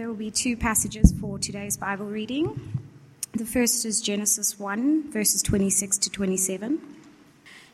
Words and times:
There 0.00 0.08
will 0.08 0.14
be 0.14 0.30
two 0.30 0.56
passages 0.56 1.12
for 1.20 1.38
today's 1.38 1.76
Bible 1.76 2.06
reading. 2.06 2.72
The 3.34 3.44
first 3.44 3.84
is 3.84 4.00
Genesis 4.00 4.58
1, 4.58 5.12
verses 5.12 5.42
26 5.42 5.98
to 5.98 6.08
27. 6.08 6.80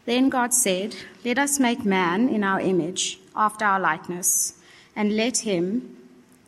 Then 0.06 0.28
God 0.28 0.52
said, 0.52 0.96
Let 1.24 1.38
us 1.38 1.60
make 1.60 1.84
man 1.84 2.28
in 2.28 2.42
our 2.42 2.60
image, 2.60 3.20
after 3.36 3.64
our 3.64 3.78
likeness, 3.78 4.54
and 4.96 5.14
let 5.14 5.38
him 5.38 5.96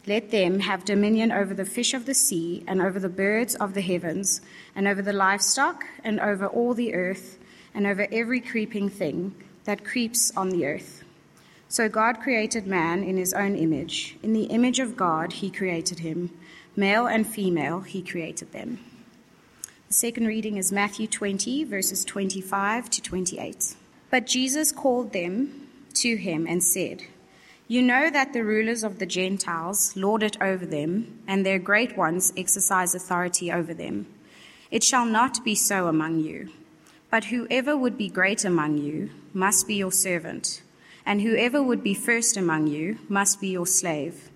let 0.05 0.33
them 0.33 0.59
have 0.59 0.85
dominion 0.85 1.31
over 1.31 1.55
the 1.55 1.65
fish 1.65 1.95
of 1.95 2.07
the 2.07 2.15
sea, 2.15 2.65
and 2.67 2.83
over 2.83 2.99
the 2.99 3.09
birds 3.09 3.55
of 3.55 3.75
the 3.75 3.81
heavens, 3.81 4.41
and 4.75 4.89
over 4.89 5.01
the 5.01 5.13
livestock, 5.13 5.85
and 6.03 6.19
over 6.19 6.49
all 6.49 6.75
the 6.75 6.93
earth, 6.93 7.39
and 7.73 7.87
over 7.87 8.09
every 8.11 8.41
creeping 8.41 8.89
thing 8.89 9.33
that 9.63 9.85
creeps 9.85 10.37
on 10.37 10.51
the 10.51 10.67
earth. 10.67 11.05
So 11.71 11.87
God 11.87 12.21
created 12.21 12.67
man 12.67 13.05
in 13.05 13.19
his 13.19 13.35
own 13.35 13.55
image. 13.55 14.17
In 14.23 14.33
the 14.33 14.45
image 14.45 14.79
of 14.79 14.97
God, 14.97 15.35
he 15.35 15.51
created 15.51 15.99
him. 15.99 16.31
Male 16.75 17.07
and 17.07 17.27
female, 17.27 17.81
he 17.81 18.01
created 18.01 18.53
them. 18.53 18.79
The 19.89 19.95
second 19.95 20.27
reading 20.27 20.57
is 20.57 20.73
Matthew 20.73 21.07
20, 21.07 21.65
verses 21.65 22.07
25 22.07 22.89
to 22.89 23.03
28. 23.03 23.77
But 24.11 24.27
Jesus 24.27 24.73
called 24.73 25.13
them 25.13 25.69
to 25.95 26.17
him 26.17 26.47
and 26.47 26.65
said, 26.65 27.05
You 27.67 27.83
know 27.83 28.09
that 28.09 28.33
the 28.33 28.45
rulers 28.45 28.83
of 28.83 28.99
the 28.99 29.07
Gentiles 29.07 29.95
lord 29.95 30.23
it 30.23 30.41
over 30.41 30.65
them, 30.65 31.21
and 31.27 31.45
their 31.45 31.59
great 31.59 31.99
ones 31.99 32.33
exercise 32.35 32.95
authority 32.95 33.53
over 33.53 33.75
them. 33.75 34.07
It 34.71 34.85
shall 34.85 35.05
not 35.05 35.45
be 35.45 35.55
so 35.55 35.87
among 35.87 36.21
you. 36.21 36.49
But 37.11 37.25
whoever 37.25 37.77
would 37.77 37.99
be 37.99 38.09
great 38.09 38.45
among 38.45 38.79
you 38.79 39.11
must 39.35 39.67
be 39.67 39.75
your 39.75 39.93
servant 39.93 40.63
and 41.09 41.23
whoever 41.23 41.63
would 41.63 41.83
be 41.83 41.95
first 41.95 42.37
among 42.37 42.67
you 42.67 42.99
must 43.09 43.41
be 43.41 43.49
your 43.49 43.67
slave, 43.67 44.29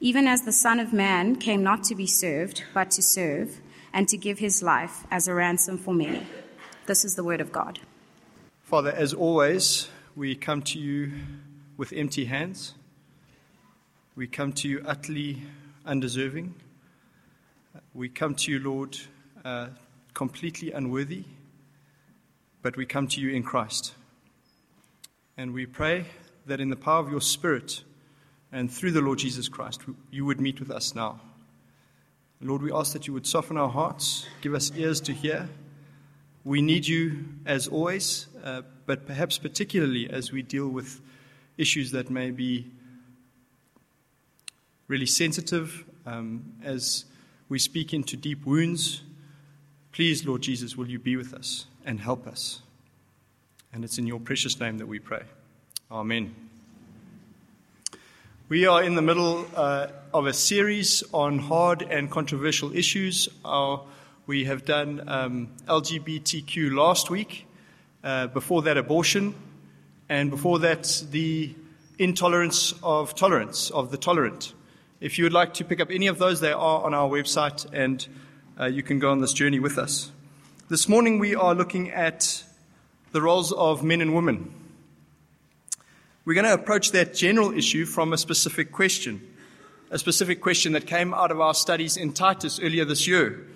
even 0.00 0.26
as 0.26 0.42
the 0.42 0.50
Son 0.50 0.80
of 0.80 0.92
Man 0.92 1.36
came 1.36 1.62
not 1.62 1.84
to 1.84 1.94
be 1.94 2.08
served, 2.08 2.64
but 2.74 2.90
to 2.90 3.02
serve, 3.02 3.60
and 3.92 4.08
to 4.08 4.16
give 4.16 4.40
his 4.40 4.60
life 4.60 5.06
as 5.12 5.28
a 5.28 5.32
ransom 5.32 5.78
for 5.78 5.94
many. 5.94 6.26
This 6.86 7.04
is 7.04 7.14
the 7.14 7.22
word 7.22 7.40
of 7.40 7.52
God. 7.52 7.78
Father, 8.64 8.90
as 8.90 9.14
always, 9.14 9.88
we 10.16 10.34
come 10.34 10.60
to 10.62 10.80
you 10.80 11.12
with 11.76 11.92
empty 11.92 12.24
hands. 12.24 12.74
We 14.16 14.26
come 14.26 14.52
to 14.54 14.68
you 14.68 14.82
utterly 14.84 15.42
undeserving. 15.86 16.52
We 17.94 18.08
come 18.08 18.34
to 18.34 18.50
you, 18.50 18.58
Lord, 18.58 18.98
uh, 19.44 19.68
completely 20.14 20.72
unworthy, 20.72 21.22
but 22.60 22.76
we 22.76 22.86
come 22.86 23.06
to 23.06 23.20
you 23.20 23.30
in 23.30 23.44
Christ. 23.44 23.94
And 25.38 25.54
we 25.54 25.66
pray 25.66 26.04
that 26.46 26.60
in 26.60 26.68
the 26.68 26.74
power 26.74 26.98
of 26.98 27.12
your 27.12 27.20
Spirit 27.20 27.84
and 28.50 28.68
through 28.68 28.90
the 28.90 29.00
Lord 29.00 29.20
Jesus 29.20 29.48
Christ, 29.48 29.80
you 30.10 30.24
would 30.24 30.40
meet 30.40 30.58
with 30.58 30.72
us 30.72 30.96
now. 30.96 31.20
Lord, 32.40 32.60
we 32.60 32.72
ask 32.72 32.92
that 32.92 33.06
you 33.06 33.12
would 33.12 33.26
soften 33.26 33.56
our 33.56 33.68
hearts, 33.68 34.26
give 34.40 34.52
us 34.52 34.72
ears 34.74 35.00
to 35.02 35.12
hear. 35.12 35.48
We 36.42 36.60
need 36.60 36.88
you 36.88 37.24
as 37.46 37.68
always, 37.68 38.26
uh, 38.42 38.62
but 38.84 39.06
perhaps 39.06 39.38
particularly 39.38 40.10
as 40.10 40.32
we 40.32 40.42
deal 40.42 40.68
with 40.68 41.00
issues 41.56 41.92
that 41.92 42.10
may 42.10 42.32
be 42.32 42.72
really 44.88 45.06
sensitive, 45.06 45.84
um, 46.04 46.52
as 46.64 47.04
we 47.48 47.60
speak 47.60 47.94
into 47.94 48.16
deep 48.16 48.44
wounds. 48.44 49.02
Please, 49.92 50.26
Lord 50.26 50.42
Jesus, 50.42 50.76
will 50.76 50.88
you 50.88 50.98
be 50.98 51.16
with 51.16 51.32
us 51.32 51.66
and 51.84 52.00
help 52.00 52.26
us? 52.26 52.62
And 53.72 53.84
it's 53.84 53.98
in 53.98 54.06
your 54.06 54.18
precious 54.18 54.58
name 54.58 54.78
that 54.78 54.86
we 54.86 54.98
pray. 54.98 55.22
Amen. 55.90 56.34
We 58.48 58.66
are 58.66 58.82
in 58.82 58.94
the 58.94 59.02
middle 59.02 59.46
uh, 59.54 59.88
of 60.14 60.26
a 60.26 60.32
series 60.32 61.04
on 61.12 61.38
hard 61.38 61.82
and 61.82 62.10
controversial 62.10 62.74
issues. 62.74 63.28
Our, 63.44 63.84
we 64.26 64.44
have 64.46 64.64
done 64.64 65.04
um, 65.06 65.48
LGBTQ 65.66 66.74
last 66.74 67.10
week, 67.10 67.46
uh, 68.02 68.28
before 68.28 68.62
that, 68.62 68.78
abortion, 68.78 69.34
and 70.08 70.30
before 70.30 70.60
that, 70.60 71.02
the 71.10 71.54
intolerance 71.98 72.72
of 72.82 73.14
tolerance, 73.14 73.70
of 73.70 73.90
the 73.90 73.98
tolerant. 73.98 74.54
If 75.02 75.18
you 75.18 75.24
would 75.24 75.34
like 75.34 75.52
to 75.54 75.64
pick 75.64 75.78
up 75.78 75.90
any 75.90 76.06
of 76.06 76.16
those, 76.18 76.40
they 76.40 76.52
are 76.52 76.84
on 76.84 76.94
our 76.94 77.08
website, 77.10 77.66
and 77.70 78.06
uh, 78.58 78.64
you 78.64 78.82
can 78.82 78.98
go 78.98 79.10
on 79.10 79.20
this 79.20 79.34
journey 79.34 79.58
with 79.58 79.76
us. 79.76 80.10
This 80.70 80.88
morning, 80.88 81.18
we 81.18 81.34
are 81.34 81.54
looking 81.54 81.90
at 81.90 82.44
the 83.12 83.22
roles 83.22 83.52
of 83.52 83.82
men 83.82 84.00
and 84.00 84.14
women. 84.14 84.52
We're 86.24 86.34
going 86.34 86.46
to 86.46 86.52
approach 86.52 86.92
that 86.92 87.14
general 87.14 87.56
issue 87.56 87.86
from 87.86 88.12
a 88.12 88.18
specific 88.18 88.70
question, 88.70 89.26
a 89.90 89.98
specific 89.98 90.42
question 90.42 90.72
that 90.72 90.86
came 90.86 91.14
out 91.14 91.30
of 91.30 91.40
our 91.40 91.54
studies 91.54 91.96
in 91.96 92.12
Titus 92.12 92.60
earlier 92.60 92.84
this 92.84 93.06
year. 93.06 93.46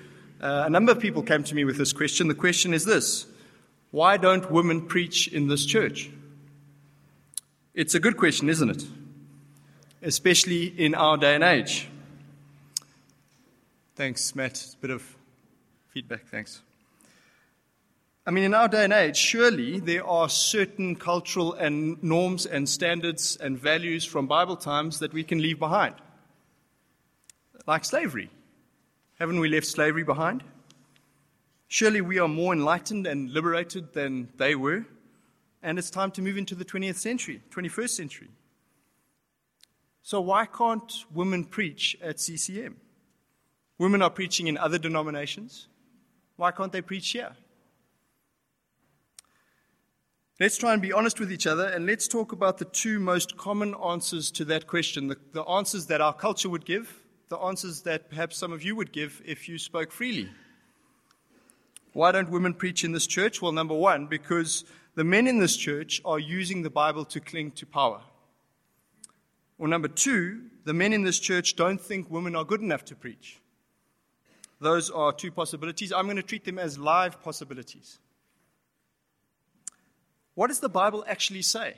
Uh, 0.41 0.65
a 0.67 0.71
number 0.71 0.91
of 0.91 0.99
people 0.99 1.23
came 1.23 1.45
to 1.45 1.55
me 1.55 1.65
with 1.65 1.77
this 1.77 1.93
question. 1.93 2.29
The 2.29 2.35
question 2.35 2.73
is 2.73 2.85
this 2.85 3.27
Why 3.91 4.17
don't 4.17 4.51
women 4.51 4.87
preach 4.87 5.29
in 5.29 5.49
this 5.49 5.67
church? 5.67 6.11
It's 7.75 7.95
a 7.95 8.01
good 8.01 8.17
question, 8.17 8.49
isn't 8.49 8.71
it? 8.71 8.85
Especially 10.03 10.65
in 10.65 10.95
our 10.95 11.17
day 11.17 11.35
and 11.35 11.45
age. 11.45 11.89
Thanks, 13.97 14.35
Matt. 14.35 14.75
A 14.75 14.77
bit 14.79 14.91
of 14.91 15.17
feedback. 15.93 16.27
Thanks. 16.27 16.62
I 18.25 18.31
mean, 18.31 18.44
in 18.44 18.55
our 18.55 18.69
day 18.69 18.84
and 18.84 18.93
age, 18.93 19.16
surely 19.16 19.81
there 19.81 20.06
are 20.06 20.28
certain 20.28 20.94
cultural 20.94 21.55
and 21.55 22.00
norms 22.05 22.47
and 22.47 22.69
standards 22.69 23.37
and 23.37 23.59
values 23.59 24.05
from 24.05 24.28
Bible 24.28 24.56
times 24.56 25.00
that 25.00 25.12
we 25.12 25.25
can 25.25 25.43
leave 25.43 25.59
behind. 25.59 25.97
Like 27.66 27.84
slavery. 27.84 28.31
Haven't 29.19 29.41
we 29.41 29.49
left 29.49 29.66
slavery 29.66 30.05
behind? 30.05 30.44
Surely 31.66 32.00
we 32.00 32.21
are 32.21 32.28
more 32.28 32.53
enlightened 32.53 33.09
and 33.09 33.32
liberated 33.32 33.93
than 33.93 34.28
they 34.37 34.55
were. 34.55 34.87
And 35.61 35.78
it's 35.78 35.91
time 35.91 36.12
to 36.12 36.22
move 36.22 36.37
into 36.37 36.55
the 36.55 36.65
20th 36.65 36.97
century, 36.97 37.41
21st 37.50 37.91
century. 37.91 38.28
So, 40.03 40.21
why 40.21 40.47
can't 40.47 40.93
women 41.12 41.44
preach 41.44 41.97
at 42.03 42.21
CCM? 42.21 42.77
Women 43.78 44.03
are 44.03 44.11
preaching 44.11 44.49
in 44.49 44.59
other 44.59 44.78
denominations. 44.78 45.69
Why 46.37 46.50
can't 46.50 46.72
they 46.72 46.82
preach 46.82 47.11
here? 47.11 47.37
Let's 50.43 50.57
try 50.57 50.73
and 50.73 50.83
be 50.83 50.93
honest 50.93 51.21
with 51.21 51.31
each 51.31 51.47
other 51.47 51.69
and 51.69 51.87
let's 51.87 52.09
talk 52.09 52.33
about 52.33 52.59
the 52.59 52.65
two 52.65 52.99
most 52.99 53.37
common 53.37 53.77
answers 53.77 54.29
to 54.33 54.45
that 54.47 54.67
question 54.67 55.07
the, 55.07 55.17
the, 55.31 55.45
answers 55.45 55.87
that 55.87 56.01
our 56.01 56.13
culture 56.13 56.49
would 56.49 56.65
give, 56.65 56.99
the 57.29 57.39
answers 57.39 57.83
that 57.83 58.11
perhaps 58.11 58.39
some 58.39 58.53
of 58.53 58.65
you 58.65 58.75
would 58.75 58.91
give 58.91 59.23
if 59.25 59.49
you 59.49 59.57
spoke 59.57 59.93
freely. 59.93 60.29
Why 61.93 62.11
don't 62.11 62.29
women 62.29 62.55
preach 62.55 62.83
in 62.83 62.91
this 62.91 63.07
church? 63.07 63.41
Well, 63.41 63.53
number 63.53 63.75
one, 63.75 64.09
because 64.09 64.65
the 64.97 65.05
men 65.05 65.29
in 65.29 65.39
this 65.39 65.57
church 65.57 66.03
are 66.05 66.19
using 66.19 66.63
the 66.63 66.71
Bible 66.71 67.05
to 67.05 67.21
cling 67.21 67.53
to 67.53 67.65
power. 67.65 68.01
Or 69.59 69.69
number 69.69 69.87
two, 69.87 70.47
the 70.65 70.75
men 70.75 70.93
in 70.93 71.05
this 71.05 71.21
church 71.21 71.55
don't 71.55 71.81
think 71.81 72.11
women 72.11 72.35
are 72.35 72.45
good 72.45 72.63
enough 72.63 72.85
to 72.87 72.97
preach. 72.97 73.39
Those 74.61 74.91
are 74.91 75.13
two 75.13 75.31
possibilities. 75.31 75.93
I'm 75.93 76.07
going 76.07 76.17
to 76.17 76.23
treat 76.25 76.45
them 76.45 76.59
as 76.59 76.81
live 76.81 77.23
possibilities. 77.23 78.01
What 80.34 80.48
does 80.48 80.60
the 80.60 80.69
Bible 80.69 81.04
actually 81.06 81.43
say? 81.43 81.76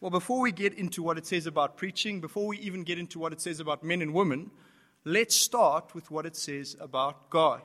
Well, 0.00 0.10
before 0.10 0.40
we 0.40 0.52
get 0.52 0.74
into 0.74 1.02
what 1.02 1.18
it 1.18 1.26
says 1.26 1.46
about 1.46 1.76
preaching, 1.76 2.20
before 2.20 2.46
we 2.46 2.58
even 2.58 2.84
get 2.84 2.98
into 2.98 3.18
what 3.18 3.32
it 3.32 3.40
says 3.40 3.60
about 3.60 3.82
men 3.82 4.02
and 4.02 4.12
women, 4.12 4.50
let's 5.04 5.34
start 5.34 5.94
with 5.94 6.10
what 6.10 6.26
it 6.26 6.36
says 6.36 6.76
about 6.78 7.30
God. 7.30 7.62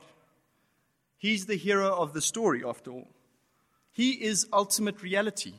He's 1.18 1.46
the 1.46 1.56
hero 1.56 1.94
of 1.94 2.14
the 2.14 2.22
story, 2.22 2.64
after 2.64 2.90
all. 2.90 3.08
He 3.92 4.12
is 4.12 4.48
ultimate 4.52 5.02
reality. 5.02 5.52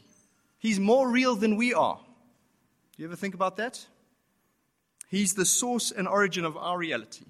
He's 0.58 0.80
more 0.80 1.08
real 1.08 1.36
than 1.36 1.56
we 1.56 1.74
are. 1.74 2.00
Do 2.96 3.04
you 3.04 3.08
ever 3.08 3.16
think 3.16 3.36
about 3.36 3.58
that? 3.58 3.86
He's 5.08 5.36
the 5.36 5.46
source 5.46 5.92
and 5.92 6.08
origin 6.08 6.44
of 6.44 6.58
our 6.58 6.78
reality. 6.78 7.26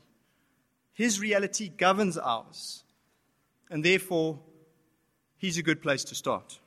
His 0.93 1.19
reality 1.19 1.69
governs 1.69 2.17
ours. 2.17 2.83
And 3.69 3.83
therefore, 3.83 4.39
he's 5.43 5.57
a 5.57 5.63
good 5.63 5.81
place 5.81 6.05
to 6.05 6.15
start. 6.15 6.59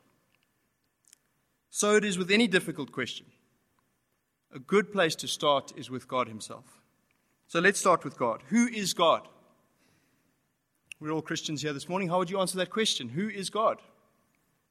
So 1.71 1.97
it 1.97 2.05
is 2.05 2.19
with 2.19 2.31
any 2.31 2.47
difficult 2.47 2.93
question. 2.93 3.25
A 4.55 4.59
good 4.59 4.93
place 4.93 5.15
to 5.17 5.27
start 5.27 5.73
is 5.77 5.89
with 5.89 6.07
God 6.07 6.29
Himself. 6.29 6.83
So 7.47 7.59
let's 7.59 7.81
start 7.81 8.05
with 8.05 8.19
God. 8.19 8.43
Who 8.49 8.67
is 8.67 8.93
God? 8.93 9.29
We're 11.01 11.11
all 11.11 11.23
Christians 11.23 11.63
here 11.63 11.73
this 11.73 11.89
morning. 11.89 12.09
How 12.09 12.19
would 12.19 12.29
you 12.29 12.39
answer 12.39 12.59
that 12.59 12.69
question? 12.69 13.09
Who 13.09 13.31
is 13.31 13.49
God? 13.49 13.81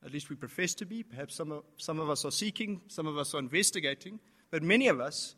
At 0.06 0.14
least 0.14 0.30
we 0.30 0.36
profess 0.36 0.76
to 0.76 0.86
be. 0.86 1.02
Perhaps 1.02 1.34
some 1.34 1.52
of, 1.52 1.64
some 1.78 2.00
of 2.00 2.08
us 2.08 2.26
are 2.26 2.32
seeking, 2.32 2.82
some 2.88 3.08
of 3.08 3.18
us 3.18 3.34
are 3.34 3.40
investigating, 3.40 4.20
but 4.52 4.62
many 4.62 4.88
of 4.88 5.00
us 5.00 5.36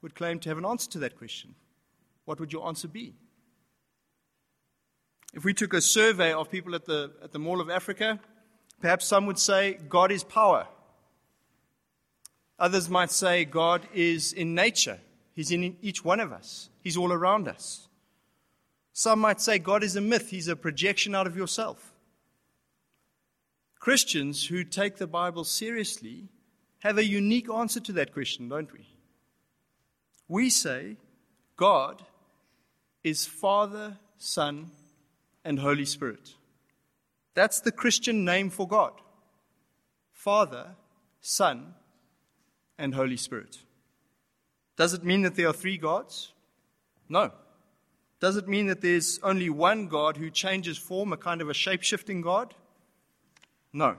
would 0.00 0.14
claim 0.14 0.38
to 0.40 0.48
have 0.48 0.56
an 0.56 0.64
answer 0.64 0.90
to 0.92 0.98
that 1.00 1.18
question. 1.18 1.54
What 2.24 2.40
would 2.40 2.52
your 2.52 2.66
answer 2.66 2.88
be? 2.88 3.14
If 5.36 5.44
we 5.44 5.52
took 5.52 5.74
a 5.74 5.82
survey 5.82 6.32
of 6.32 6.50
people 6.50 6.74
at 6.74 6.86
the, 6.86 7.12
at 7.22 7.32
the 7.32 7.38
Mall 7.38 7.60
of 7.60 7.68
Africa, 7.68 8.18
perhaps 8.80 9.04
some 9.04 9.26
would 9.26 9.38
say 9.38 9.78
God 9.86 10.10
is 10.10 10.24
power. 10.24 10.66
Others 12.58 12.88
might 12.88 13.10
say 13.10 13.44
God 13.44 13.86
is 13.92 14.32
in 14.32 14.54
nature. 14.54 14.98
He's 15.34 15.50
in 15.50 15.76
each 15.82 16.02
one 16.02 16.20
of 16.20 16.32
us, 16.32 16.70
He's 16.82 16.96
all 16.96 17.12
around 17.12 17.48
us. 17.48 17.86
Some 18.94 19.20
might 19.20 19.42
say 19.42 19.58
God 19.58 19.84
is 19.84 19.94
a 19.94 20.00
myth, 20.00 20.30
He's 20.30 20.48
a 20.48 20.56
projection 20.56 21.14
out 21.14 21.26
of 21.26 21.36
yourself. 21.36 21.92
Christians 23.78 24.46
who 24.46 24.64
take 24.64 24.96
the 24.96 25.06
Bible 25.06 25.44
seriously 25.44 26.30
have 26.78 26.96
a 26.96 27.04
unique 27.04 27.50
answer 27.50 27.80
to 27.80 27.92
that 27.92 28.14
question, 28.14 28.48
don't 28.48 28.72
we? 28.72 28.88
We 30.28 30.48
say 30.48 30.96
God 31.58 32.02
is 33.04 33.26
Father, 33.26 33.98
Son, 34.16 34.70
and 35.46 35.60
Holy 35.60 35.84
Spirit. 35.84 36.34
That's 37.34 37.60
the 37.60 37.70
Christian 37.70 38.24
name 38.24 38.50
for 38.50 38.66
God 38.66 38.92
Father, 40.12 40.74
Son, 41.20 41.74
and 42.76 42.94
Holy 42.94 43.16
Spirit. 43.16 43.58
Does 44.76 44.92
it 44.92 45.04
mean 45.04 45.22
that 45.22 45.36
there 45.36 45.48
are 45.48 45.54
three 45.54 45.78
gods? 45.78 46.32
No. 47.08 47.30
Does 48.18 48.36
it 48.36 48.48
mean 48.48 48.66
that 48.66 48.80
there's 48.80 49.20
only 49.22 49.48
one 49.48 49.86
God 49.86 50.16
who 50.16 50.30
changes 50.30 50.76
form, 50.76 51.12
a 51.12 51.16
kind 51.16 51.40
of 51.40 51.48
a 51.48 51.54
shape 51.54 51.82
shifting 51.82 52.22
God? 52.22 52.54
No. 53.72 53.96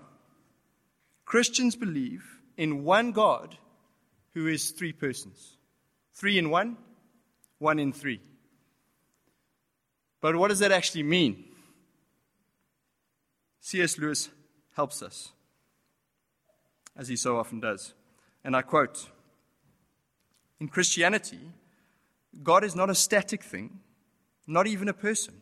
Christians 1.26 1.76
believe 1.76 2.26
in 2.58 2.84
one 2.84 3.12
God 3.12 3.56
who 4.34 4.48
is 4.48 4.72
three 4.72 4.94
persons 4.94 5.54
three 6.14 6.40
in 6.40 6.50
one, 6.50 6.76
one 7.60 7.78
in 7.78 7.94
three. 7.94 8.20
But 10.22 10.36
what 10.36 10.50
does 10.50 10.60
that 10.60 10.72
actually 10.72 11.04
mean? 11.04 11.46
C.S. 13.62 13.98
Lewis 13.98 14.30
helps 14.76 15.02
us, 15.02 15.32
as 16.96 17.08
he 17.08 17.16
so 17.16 17.38
often 17.38 17.60
does. 17.60 17.94
And 18.44 18.56
I 18.56 18.62
quote 18.62 19.10
In 20.60 20.68
Christianity, 20.68 21.40
God 22.44 22.64
is 22.64 22.76
not 22.76 22.90
a 22.90 22.96
static 22.96 23.44
thing, 23.44 23.80
not 24.48 24.68
even 24.68 24.88
a 24.88 24.94
person, 24.94 25.42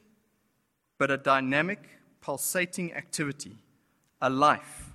but 0.98 1.12
a 1.12 1.18
dynamic, 1.18 1.80
pulsating 2.22 2.94
activity, 2.94 3.58
a 4.22 4.30
life, 4.30 4.92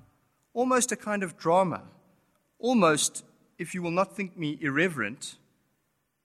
almost 0.52 0.92
a 0.92 0.96
kind 0.96 1.22
of 1.22 1.36
drama, 1.36 1.82
almost, 2.58 3.24
if 3.58 3.74
you 3.74 3.82
will 3.82 3.90
not 3.90 4.16
think 4.16 4.36
me 4.36 4.58
irreverent, 4.60 5.36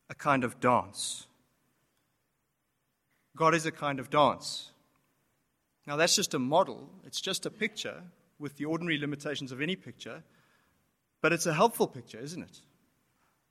a 0.09 0.15
kind 0.15 0.43
of 0.43 0.59
dance. 0.59 1.27
God 3.35 3.53
is 3.53 3.65
a 3.65 3.71
kind 3.71 3.99
of 3.99 4.09
dance. 4.09 4.71
Now, 5.87 5.97
that's 5.97 6.15
just 6.15 6.33
a 6.33 6.39
model, 6.39 6.89
it's 7.05 7.21
just 7.21 7.45
a 7.45 7.51
picture 7.51 8.03
with 8.39 8.57
the 8.57 8.65
ordinary 8.65 8.97
limitations 8.97 9.51
of 9.51 9.61
any 9.61 9.75
picture, 9.75 10.23
but 11.21 11.31
it's 11.31 11.45
a 11.45 11.53
helpful 11.53 11.87
picture, 11.87 12.19
isn't 12.19 12.41
it? 12.41 12.61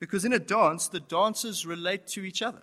Because 0.00 0.24
in 0.24 0.32
a 0.32 0.38
dance, 0.38 0.88
the 0.88 1.00
dancers 1.00 1.64
relate 1.64 2.06
to 2.08 2.24
each 2.24 2.42
other. 2.42 2.62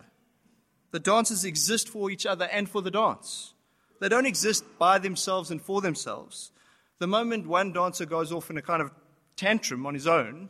The 0.92 1.00
dancers 1.00 1.46
exist 1.46 1.88
for 1.90 2.12
each 2.12 2.26
other 2.26 2.46
and 2.46 2.68
for 2.68 2.82
the 2.82 2.92
dance. 2.92 3.54
They 4.00 4.10
don't 4.10 4.26
exist 4.26 4.66
by 4.78 5.00
themselves 5.00 5.52
and 5.52 5.62
for 5.62 5.80
themselves. 5.80 6.52
The 7.00 7.08
moment 7.08 7.48
one 7.48 7.72
dancer 7.72 8.06
goes 8.06 8.32
off 8.32 8.50
in 8.50 8.58
a 8.58 8.62
kind 8.62 8.82
of 8.82 8.92
tantrum 9.38 9.86
on 9.86 9.94
his 9.94 10.06
own, 10.06 10.50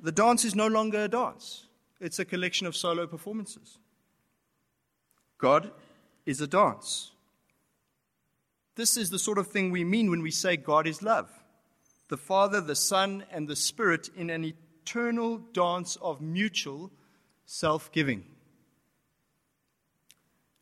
the 0.00 0.12
dance 0.12 0.44
is 0.44 0.54
no 0.54 0.66
longer 0.66 1.04
a 1.04 1.08
dance. 1.08 1.66
It's 2.00 2.18
a 2.18 2.24
collection 2.24 2.66
of 2.66 2.76
solo 2.76 3.06
performances. 3.06 3.78
God 5.42 5.72
is 6.24 6.40
a 6.40 6.46
dance. 6.46 7.10
This 8.76 8.96
is 8.96 9.10
the 9.10 9.18
sort 9.18 9.38
of 9.38 9.48
thing 9.48 9.72
we 9.72 9.82
mean 9.82 10.08
when 10.08 10.22
we 10.22 10.30
say 10.30 10.56
God 10.56 10.86
is 10.86 11.02
love. 11.02 11.28
The 12.08 12.16
Father, 12.16 12.60
the 12.60 12.76
Son, 12.76 13.24
and 13.28 13.48
the 13.48 13.56
Spirit 13.56 14.08
in 14.16 14.30
an 14.30 14.44
eternal 14.44 15.38
dance 15.52 15.96
of 16.00 16.20
mutual 16.20 16.92
self 17.44 17.90
giving. 17.90 18.24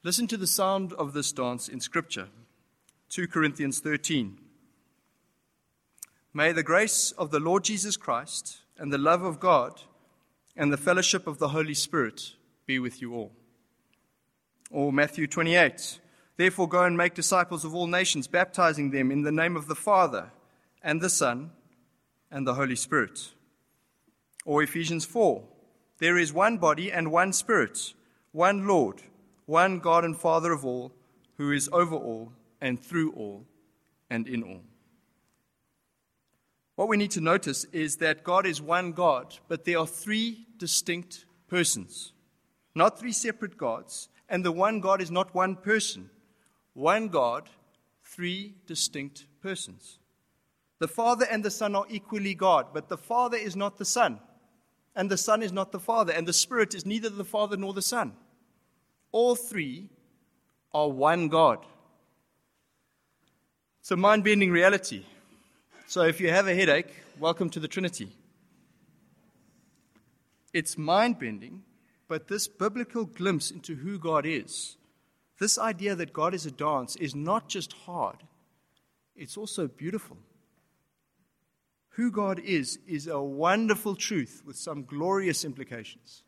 Listen 0.03 0.27
to 0.29 0.39
the 0.39 0.47
sound 0.47 0.95
of 0.95 1.13
this 1.13 1.31
dance 1.31 1.69
in 1.69 1.81
Scripture 1.81 2.29
2 3.11 3.29
Corinthians 3.29 3.81
13. 3.81 4.39
May 6.33 6.53
the 6.53 6.63
grace 6.63 7.13
of 7.13 7.31
the 7.31 7.41
Lord 7.41 7.65
Jesus 7.65 7.99
Christ 7.99 8.61
and 8.79 8.91
the 8.91 8.99
love 8.99 9.23
of 9.23 9.41
God 9.41 9.83
and 10.57 10.73
the 10.73 10.79
fellowship 10.79 11.27
of 11.27 11.39
the 11.39 11.49
Holy 11.49 11.75
Spirit 11.75 12.33
be 12.65 12.79
with 12.79 13.03
you 13.03 13.15
all. 13.15 13.33
Or 14.71 14.93
Matthew 14.93 15.27
28. 15.27 16.01
Therefore, 16.37 16.69
go 16.69 16.85
and 16.85 16.97
make 16.97 17.15
disciples 17.15 17.65
of 17.65 17.75
all 17.75 17.87
nations, 17.87 18.27
baptizing 18.27 18.91
them 18.91 19.11
in 19.11 19.23
the 19.23 19.33
name 19.33 19.57
of 19.57 19.67
the 19.67 19.75
Father 19.75 20.31
and 20.83 21.01
the 21.01 21.11
Son 21.11 21.51
and 22.31 22.47
the 22.47 22.55
Holy 22.55 22.77
Spirit. 22.77 23.33
Or 24.45 24.63
Ephesians 24.63 25.05
4. 25.05 25.43
There 25.99 26.17
is 26.17 26.33
one 26.33 26.57
body 26.57 26.91
and 26.91 27.13
one 27.13 27.33
Spirit, 27.35 27.93
one 28.33 28.67
Lord, 28.67 29.03
one 29.45 29.81
God 29.81 30.05
and 30.05 30.17
Father 30.17 30.53
of 30.53 30.65
all, 30.65 30.93
who 31.37 31.53
is 31.53 31.69
over 31.73 31.95
all 31.95 32.33
and 32.61 32.83
through 32.83 33.13
all 33.13 33.45
and 34.09 34.27
in 34.27 34.43
all. 34.43 34.63
What 36.77 36.89
we 36.89 36.97
need 36.97 37.11
to 37.11 37.21
notice 37.21 37.65
is 37.73 37.97
that 37.97 38.25
God 38.25 38.47
is 38.47 38.63
one 38.63 38.93
God, 38.93 39.37
but 39.49 39.67
there 39.67 39.79
are 39.79 39.87
three 39.87 40.47
distinct 40.57 41.27
persons, 41.49 42.15
not 42.75 42.99
three 42.99 43.13
separate 43.13 43.59
gods. 43.59 44.09
And 44.31 44.45
the 44.45 44.53
one 44.53 44.81
God 44.81 45.03
is 45.03 45.11
not 45.11 45.35
one 45.35 45.57
person. 45.57 46.09
One 46.73 47.09
God, 47.09 47.51
three 48.05 48.55
distinct 48.67 49.27
persons. 49.43 49.99
The 50.79 50.89
Father 50.89 51.27
and 51.31 51.45
the 51.45 51.51
Son 51.51 51.75
are 51.75 51.85
equally 51.91 52.35
God, 52.35 52.69
but 52.73 52.89
the 52.89 52.97
Father 52.97 53.37
is 53.37 53.55
not 53.55 53.77
the 53.77 53.85
Son, 53.85 54.19
and 54.97 55.11
the 55.11 55.19
Son 55.19 55.43
is 55.43 55.53
not 55.53 55.73
the 55.73 55.79
Father, 55.79 56.13
and 56.13 56.27
the 56.27 56.33
Spirit 56.33 56.75
is 56.75 56.87
neither 56.87 57.11
the 57.11 57.25
Father 57.25 57.57
nor 57.57 57.75
the 57.75 57.83
Son. 57.83 58.15
All 59.13 59.35
three 59.35 59.91
are 60.73 60.89
one 60.89 61.29
God. 61.29 61.59
It's 63.81 63.91
a 63.91 63.97
mind 63.97 64.25
bending 64.25 64.51
reality. 64.51 65.05
So 65.87 66.03
if 66.03 66.21
you 66.21 66.31
have 66.31 66.47
a 66.47 66.55
headache, 66.55 66.95
welcome 67.19 67.51
to 67.51 67.61
the 67.61 67.69
Trinity. 67.69 68.13
It's 70.55 70.79
mind 70.79 71.19
bending, 71.19 71.63
but 72.11 72.27
this 72.27 72.49
biblical 72.49 73.05
glimpse 73.05 73.53
into 73.53 73.77
who 73.77 73.97
God 73.97 74.27
is, 74.27 74.77
this 75.39 75.57
idea 75.57 75.95
that 75.95 76.13
God 76.13 76.35
is 76.35 76.45
a 76.45 76.51
dance, 76.51 76.97
is 76.97 77.15
not 77.15 77.49
just 77.49 77.73
hard, 77.73 78.17
it's 79.15 79.37
also 79.37 79.69
beautiful. 79.69 80.17
Who 81.91 82.11
God 82.11 82.41
is, 82.41 82.81
is 82.89 83.07
a 83.07 83.21
wonderful 83.21 83.95
truth 83.95 84.43
with 84.45 84.57
some 84.57 84.83
glorious 84.83 85.45
implications. 85.45 86.25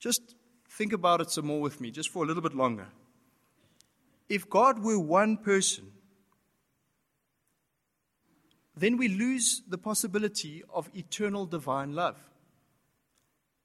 Just 0.00 0.34
think 0.68 0.92
about 0.92 1.20
it 1.20 1.30
some 1.30 1.46
more 1.46 1.60
with 1.60 1.80
me, 1.80 1.92
just 1.92 2.08
for 2.08 2.24
a 2.24 2.26
little 2.26 2.42
bit 2.42 2.56
longer. 2.56 2.88
If 4.28 4.50
God 4.50 4.80
were 4.80 4.98
one 4.98 5.36
person, 5.36 5.92
then 8.76 8.96
we 8.96 9.06
lose 9.06 9.62
the 9.68 9.78
possibility 9.78 10.64
of 10.74 10.90
eternal 10.96 11.46
divine 11.46 11.94
love. 11.94 12.16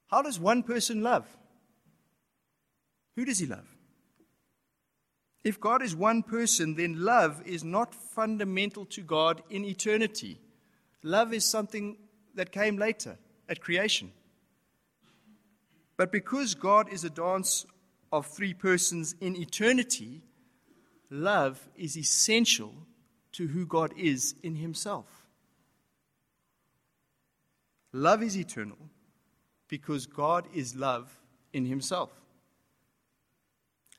How 0.08 0.22
does 0.22 0.40
one 0.40 0.64
person 0.64 1.02
love? 1.02 1.26
Who 3.16 3.26
does 3.26 3.40
he 3.40 3.46
love? 3.46 3.68
If 5.44 5.60
God 5.60 5.82
is 5.82 5.96
one 5.96 6.24
person, 6.24 6.76
then 6.76 7.04
love 7.04 7.42
is 7.46 7.64
not 7.64 7.94
fundamental 7.94 8.86
to 8.88 9.02
God 9.02 9.42
in 9.50 9.66
eternity. 9.66 10.40
Love 11.04 11.34
is 11.34 11.46
something 11.46 11.98
that 12.36 12.52
came 12.52 12.78
later 12.78 13.18
at 13.48 13.62
creation. 13.62 14.12
But 15.96 16.12
because 16.12 16.54
God 16.54 16.92
is 16.92 17.04
a 17.04 17.10
dance 17.10 17.66
of 18.12 18.28
three 18.28 18.54
persons 18.54 19.16
in 19.20 19.36
eternity, 19.36 20.22
love 21.10 21.68
is 21.76 21.98
essential 21.98 22.74
to 23.34 23.48
who 23.48 23.66
God 23.66 23.94
is 23.98 24.36
in 24.44 24.56
Himself. 24.56 25.28
Love 27.94 28.22
is 28.22 28.38
eternal 28.38 28.78
because 29.67 30.05
God 30.05 30.45
is 30.53 30.75
love 30.75 31.17
in 31.53 31.65
Himself. 31.65 32.12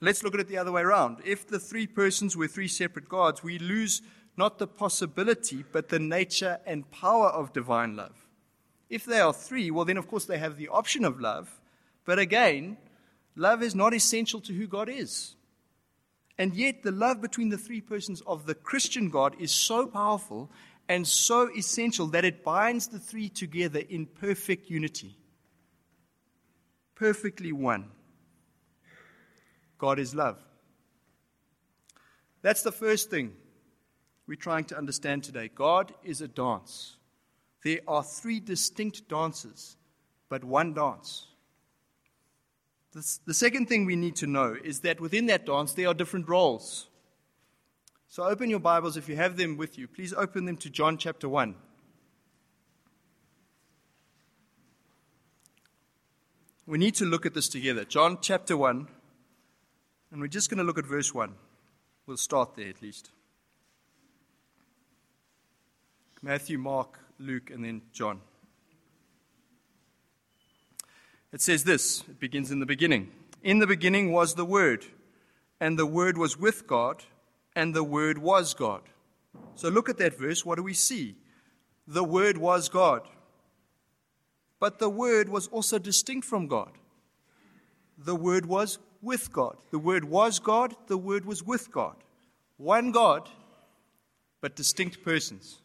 Let's 0.00 0.22
look 0.22 0.34
at 0.34 0.40
it 0.40 0.48
the 0.48 0.58
other 0.58 0.72
way 0.72 0.82
around. 0.82 1.18
If 1.24 1.48
the 1.48 1.58
three 1.58 1.86
persons 1.86 2.36
were 2.36 2.46
three 2.46 2.68
separate 2.68 3.08
gods, 3.08 3.42
we 3.42 3.58
lose 3.58 4.00
not 4.36 4.58
the 4.58 4.68
possibility, 4.68 5.64
but 5.72 5.88
the 5.88 5.98
nature 5.98 6.60
and 6.64 6.88
power 6.90 7.28
of 7.28 7.52
divine 7.52 7.96
love. 7.96 8.28
If 8.88 9.04
they 9.04 9.20
are 9.20 9.32
three, 9.32 9.70
well, 9.70 9.84
then 9.84 9.96
of 9.96 10.08
course 10.08 10.24
they 10.24 10.38
have 10.38 10.56
the 10.56 10.68
option 10.68 11.04
of 11.04 11.20
love. 11.20 11.60
But 12.04 12.20
again, 12.20 12.78
love 13.34 13.62
is 13.62 13.74
not 13.74 13.92
essential 13.92 14.40
to 14.42 14.52
who 14.52 14.66
God 14.68 14.88
is. 14.88 15.34
And 16.38 16.54
yet, 16.54 16.84
the 16.84 16.92
love 16.92 17.20
between 17.20 17.48
the 17.48 17.58
three 17.58 17.80
persons 17.80 18.20
of 18.20 18.46
the 18.46 18.54
Christian 18.54 19.10
God 19.10 19.34
is 19.40 19.50
so 19.50 19.88
powerful 19.88 20.48
and 20.88 21.06
so 21.06 21.50
essential 21.54 22.06
that 22.06 22.24
it 22.24 22.44
binds 22.44 22.86
the 22.86 23.00
three 23.00 23.28
together 23.28 23.80
in 23.80 24.06
perfect 24.06 24.70
unity. 24.70 25.16
Perfectly 26.98 27.52
one. 27.52 27.90
God 29.78 30.00
is 30.00 30.16
love. 30.16 30.38
That's 32.42 32.62
the 32.62 32.72
first 32.72 33.08
thing 33.08 33.34
we're 34.26 34.34
trying 34.34 34.64
to 34.64 34.76
understand 34.76 35.22
today. 35.22 35.48
God 35.54 35.94
is 36.02 36.20
a 36.20 36.28
dance. 36.28 36.96
There 37.62 37.78
are 37.86 38.02
three 38.02 38.40
distinct 38.40 39.08
dances, 39.08 39.76
but 40.28 40.42
one 40.42 40.74
dance. 40.74 41.26
The, 42.92 43.34
second 43.34 43.68
thing 43.68 43.84
we 43.84 43.94
need 43.94 44.16
to 44.16 44.26
know 44.26 44.56
is 44.62 44.80
that 44.80 45.00
within 45.00 45.26
that 45.26 45.46
dance, 45.46 45.74
there 45.74 45.86
are 45.86 45.94
different 45.94 46.28
roles. 46.28 46.88
So 48.08 48.24
open 48.24 48.50
your 48.50 48.58
Bibles 48.58 48.96
if 48.96 49.08
you 49.08 49.14
have 49.14 49.36
them 49.36 49.56
with 49.56 49.78
you. 49.78 49.86
Please 49.86 50.12
open 50.12 50.46
them 50.46 50.56
to 50.56 50.70
John 50.70 50.98
chapter 50.98 51.28
1. 51.28 51.54
We 56.68 56.76
need 56.76 56.96
to 56.96 57.06
look 57.06 57.24
at 57.24 57.32
this 57.32 57.48
together. 57.48 57.86
John 57.86 58.18
chapter 58.20 58.54
1, 58.54 58.88
and 60.12 60.20
we're 60.20 60.26
just 60.26 60.50
going 60.50 60.58
to 60.58 60.64
look 60.64 60.76
at 60.76 60.84
verse 60.84 61.14
1. 61.14 61.32
We'll 62.06 62.18
start 62.18 62.56
there 62.56 62.68
at 62.68 62.82
least. 62.82 63.08
Matthew, 66.20 66.58
Mark, 66.58 66.98
Luke, 67.18 67.50
and 67.50 67.64
then 67.64 67.80
John. 67.94 68.20
It 71.32 71.40
says 71.40 71.64
this 71.64 72.02
it 72.06 72.20
begins 72.20 72.50
in 72.50 72.60
the 72.60 72.66
beginning. 72.66 73.12
In 73.42 73.60
the 73.60 73.66
beginning 73.66 74.12
was 74.12 74.34
the 74.34 74.44
Word, 74.44 74.84
and 75.58 75.78
the 75.78 75.86
Word 75.86 76.18
was 76.18 76.38
with 76.38 76.66
God, 76.66 77.02
and 77.56 77.72
the 77.72 77.82
Word 77.82 78.18
was 78.18 78.52
God. 78.52 78.82
So 79.54 79.70
look 79.70 79.88
at 79.88 79.96
that 79.96 80.18
verse. 80.18 80.44
What 80.44 80.56
do 80.56 80.62
we 80.62 80.74
see? 80.74 81.16
The 81.86 82.04
Word 82.04 82.36
was 82.36 82.68
God. 82.68 83.08
But 84.60 84.78
the 84.78 84.90
Word 84.90 85.28
was 85.28 85.46
also 85.48 85.78
distinct 85.78 86.26
from 86.26 86.46
God. 86.46 86.72
The 87.96 88.16
Word 88.16 88.46
was 88.46 88.78
with 89.02 89.32
God. 89.32 89.56
The 89.70 89.78
Word 89.78 90.04
was 90.04 90.38
God. 90.38 90.74
The 90.86 90.98
Word 90.98 91.24
was 91.24 91.42
with 91.42 91.70
God. 91.70 91.96
One 92.56 92.90
God, 92.90 93.28
but 94.40 94.56
distinct 94.56 95.04
persons. 95.04 95.58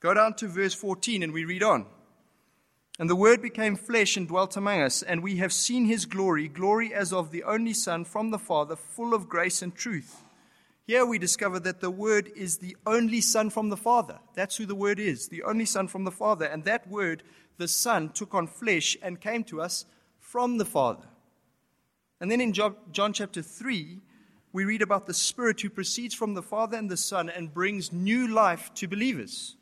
Go 0.00 0.14
down 0.14 0.34
to 0.34 0.48
verse 0.48 0.74
14 0.74 1.22
and 1.22 1.32
we 1.32 1.44
read 1.44 1.62
on. 1.62 1.86
And 2.98 3.08
the 3.08 3.16
Word 3.16 3.40
became 3.40 3.76
flesh 3.76 4.16
and 4.16 4.28
dwelt 4.28 4.56
among 4.56 4.80
us, 4.80 5.02
and 5.02 5.22
we 5.22 5.36
have 5.36 5.52
seen 5.52 5.86
his 5.86 6.04
glory, 6.04 6.46
glory 6.48 6.92
as 6.92 7.12
of 7.12 7.30
the 7.30 7.42
only 7.42 7.72
Son 7.72 8.04
from 8.04 8.30
the 8.30 8.38
Father, 8.38 8.76
full 8.76 9.14
of 9.14 9.28
grace 9.28 9.62
and 9.62 9.74
truth. 9.74 10.21
Here 10.86 11.06
we 11.06 11.18
discover 11.18 11.60
that 11.60 11.80
the 11.80 11.90
Word 11.90 12.30
is 12.34 12.58
the 12.58 12.76
only 12.86 13.20
Son 13.20 13.50
from 13.50 13.68
the 13.68 13.76
Father. 13.76 14.18
That's 14.34 14.56
who 14.56 14.66
the 14.66 14.74
Word 14.74 14.98
is, 14.98 15.28
the 15.28 15.44
only 15.44 15.64
Son 15.64 15.86
from 15.86 16.04
the 16.04 16.10
Father. 16.10 16.44
And 16.44 16.64
that 16.64 16.88
Word, 16.88 17.22
the 17.56 17.68
Son, 17.68 18.08
took 18.08 18.34
on 18.34 18.48
flesh 18.48 18.96
and 19.00 19.20
came 19.20 19.44
to 19.44 19.60
us 19.60 19.84
from 20.18 20.58
the 20.58 20.64
Father. 20.64 21.06
And 22.20 22.30
then 22.30 22.40
in 22.40 22.52
John 22.52 23.12
chapter 23.12 23.42
3, 23.42 24.00
we 24.52 24.64
read 24.64 24.82
about 24.82 25.06
the 25.06 25.14
Spirit 25.14 25.60
who 25.60 25.70
proceeds 25.70 26.14
from 26.14 26.34
the 26.34 26.42
Father 26.42 26.76
and 26.76 26.90
the 26.90 26.96
Son 26.96 27.30
and 27.30 27.54
brings 27.54 27.92
new 27.92 28.28
life 28.28 28.72
to 28.74 28.88
believers. 28.88 29.56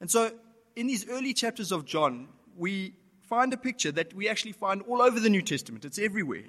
And 0.00 0.10
so, 0.10 0.30
in 0.74 0.86
these 0.86 1.08
early 1.08 1.34
chapters 1.34 1.72
of 1.72 1.84
John, 1.84 2.28
we 2.56 2.94
find 3.22 3.52
a 3.52 3.56
picture 3.56 3.92
that 3.92 4.14
we 4.14 4.28
actually 4.28 4.52
find 4.52 4.82
all 4.82 5.02
over 5.02 5.18
the 5.18 5.30
New 5.30 5.42
Testament. 5.42 5.84
It's 5.84 5.98
everywhere. 5.98 6.44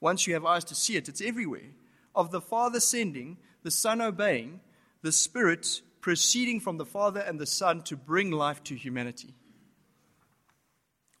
Once 0.00 0.26
you 0.26 0.34
have 0.34 0.44
eyes 0.44 0.64
to 0.64 0.74
see 0.74 0.96
it, 0.96 1.08
it's 1.08 1.20
everywhere. 1.20 1.70
Of 2.14 2.30
the 2.30 2.40
Father 2.40 2.80
sending, 2.80 3.38
the 3.62 3.70
Son 3.70 4.00
obeying, 4.00 4.60
the 5.02 5.12
Spirit 5.12 5.82
proceeding 6.00 6.60
from 6.60 6.76
the 6.76 6.84
Father 6.84 7.20
and 7.20 7.40
the 7.40 7.46
Son 7.46 7.82
to 7.82 7.96
bring 7.96 8.30
life 8.30 8.62
to 8.64 8.74
humanity. 8.74 9.34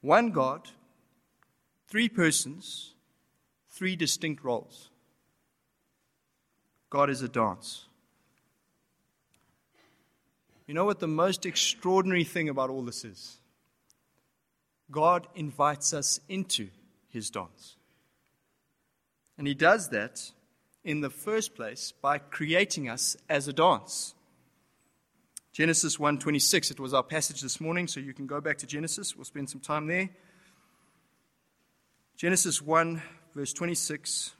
One 0.00 0.30
God, 0.30 0.68
three 1.88 2.08
persons, 2.08 2.94
three 3.70 3.96
distinct 3.96 4.44
roles. 4.44 4.90
God 6.90 7.10
is 7.10 7.22
a 7.22 7.28
dance. 7.28 7.86
You 10.66 10.74
know 10.74 10.84
what 10.84 11.00
the 11.00 11.08
most 11.08 11.44
extraordinary 11.44 12.24
thing 12.24 12.48
about 12.48 12.70
all 12.70 12.82
this 12.82 13.04
is? 13.04 13.38
God 14.90 15.26
invites 15.34 15.92
us 15.92 16.20
into 16.28 16.68
his 17.08 17.30
dance. 17.30 17.76
And 19.36 19.46
he 19.46 19.54
does 19.54 19.88
that 19.88 20.30
in 20.84 21.00
the 21.00 21.10
first 21.10 21.54
place 21.54 21.92
by 22.02 22.18
creating 22.18 22.88
us 22.88 23.16
as 23.28 23.48
a 23.48 23.52
dance. 23.52 24.14
Genesis 25.52 25.98
1:26 25.98 26.70
it 26.70 26.80
was 26.80 26.92
our 26.92 27.02
passage 27.02 27.40
this 27.40 27.60
morning 27.60 27.86
so 27.86 28.00
you 28.00 28.12
can 28.12 28.26
go 28.26 28.40
back 28.40 28.58
to 28.58 28.66
Genesis 28.66 29.14
we'll 29.14 29.24
spend 29.24 29.48
some 29.48 29.60
time 29.60 29.86
there. 29.86 30.10
Genesis 32.16 32.60
1 32.60 33.02
verse 33.34 33.52
26 33.52 34.34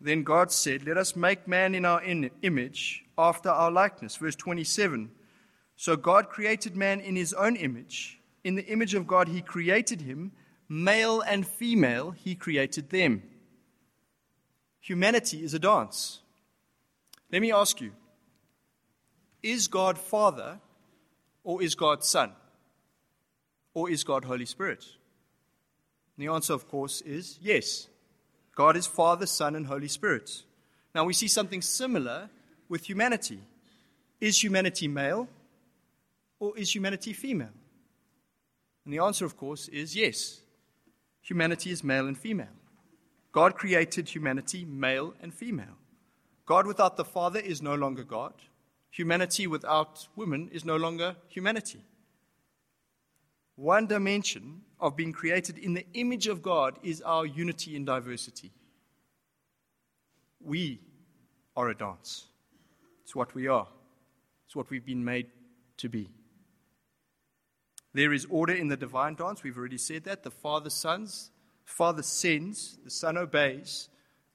Then 0.00 0.22
God 0.22 0.50
said 0.50 0.86
let 0.86 0.96
us 0.96 1.16
make 1.16 1.46
man 1.48 1.74
in 1.74 1.84
our 1.84 2.02
in- 2.02 2.30
image 2.42 3.04
after 3.16 3.48
our 3.48 3.70
likeness. 3.70 4.16
Verse 4.16 4.36
27. 4.36 5.10
So 5.76 5.96
God 5.96 6.28
created 6.28 6.76
man 6.76 7.00
in 7.00 7.16
his 7.16 7.32
own 7.32 7.56
image. 7.56 8.20
In 8.42 8.54
the 8.54 8.66
image 8.66 8.94
of 8.94 9.06
God, 9.06 9.28
he 9.28 9.42
created 9.42 10.02
him. 10.02 10.32
Male 10.68 11.20
and 11.22 11.46
female, 11.46 12.10
he 12.10 12.34
created 12.34 12.90
them. 12.90 13.22
Humanity 14.84 15.42
is 15.42 15.54
a 15.54 15.58
dance. 15.58 16.20
Let 17.32 17.40
me 17.40 17.50
ask 17.50 17.80
you 17.80 17.92
Is 19.42 19.66
God 19.66 19.96
Father 19.96 20.60
or 21.42 21.62
is 21.62 21.74
God 21.74 22.04
Son? 22.04 22.32
Or 23.72 23.88
is 23.88 24.04
God 24.04 24.26
Holy 24.26 24.44
Spirit? 24.44 24.84
And 26.16 26.28
the 26.28 26.30
answer, 26.30 26.52
of 26.52 26.68
course, 26.68 27.00
is 27.00 27.38
yes. 27.40 27.88
God 28.54 28.76
is 28.76 28.86
Father, 28.86 29.24
Son, 29.24 29.56
and 29.56 29.66
Holy 29.66 29.88
Spirit. 29.88 30.30
Now 30.94 31.04
we 31.04 31.14
see 31.14 31.28
something 31.28 31.62
similar 31.62 32.28
with 32.68 32.86
humanity. 32.86 33.40
Is 34.20 34.44
humanity 34.44 34.86
male 34.86 35.28
or 36.38 36.58
is 36.58 36.74
humanity 36.74 37.14
female? 37.14 37.56
And 38.84 38.92
the 38.92 38.98
answer, 38.98 39.24
of 39.24 39.38
course, 39.38 39.66
is 39.68 39.96
yes. 39.96 40.42
Humanity 41.22 41.70
is 41.70 41.82
male 41.82 42.06
and 42.06 42.18
female. 42.18 42.54
God 43.34 43.56
created 43.56 44.08
humanity 44.08 44.64
male 44.64 45.12
and 45.20 45.34
female. 45.34 45.76
God 46.46 46.68
without 46.68 46.96
the 46.96 47.04
Father 47.04 47.40
is 47.40 47.60
no 47.60 47.74
longer 47.74 48.04
God. 48.04 48.32
Humanity 48.92 49.48
without 49.48 50.06
woman 50.14 50.48
is 50.52 50.64
no 50.64 50.76
longer 50.76 51.16
humanity. 51.26 51.84
One 53.56 53.88
dimension 53.88 54.60
of 54.78 54.94
being 54.94 55.12
created 55.12 55.58
in 55.58 55.74
the 55.74 55.84
image 55.94 56.28
of 56.28 56.42
God 56.42 56.78
is 56.84 57.02
our 57.02 57.26
unity 57.26 57.74
in 57.74 57.84
diversity. 57.84 58.52
We 60.40 60.80
are 61.56 61.70
a 61.70 61.76
dance. 61.76 62.26
It's 63.02 63.16
what 63.16 63.34
we 63.34 63.48
are, 63.48 63.66
it's 64.46 64.54
what 64.54 64.70
we've 64.70 64.86
been 64.86 65.04
made 65.04 65.26
to 65.78 65.88
be. 65.88 66.08
There 67.94 68.12
is 68.12 68.28
order 68.30 68.54
in 68.54 68.68
the 68.68 68.76
divine 68.76 69.14
dance. 69.16 69.42
We've 69.42 69.58
already 69.58 69.78
said 69.78 70.04
that. 70.04 70.22
The 70.22 70.30
Father 70.30 70.70
sons, 70.70 71.30
Father 71.64 72.02
sends, 72.02 72.78
the 72.84 72.90
Son 72.90 73.16
obeys, 73.16 73.88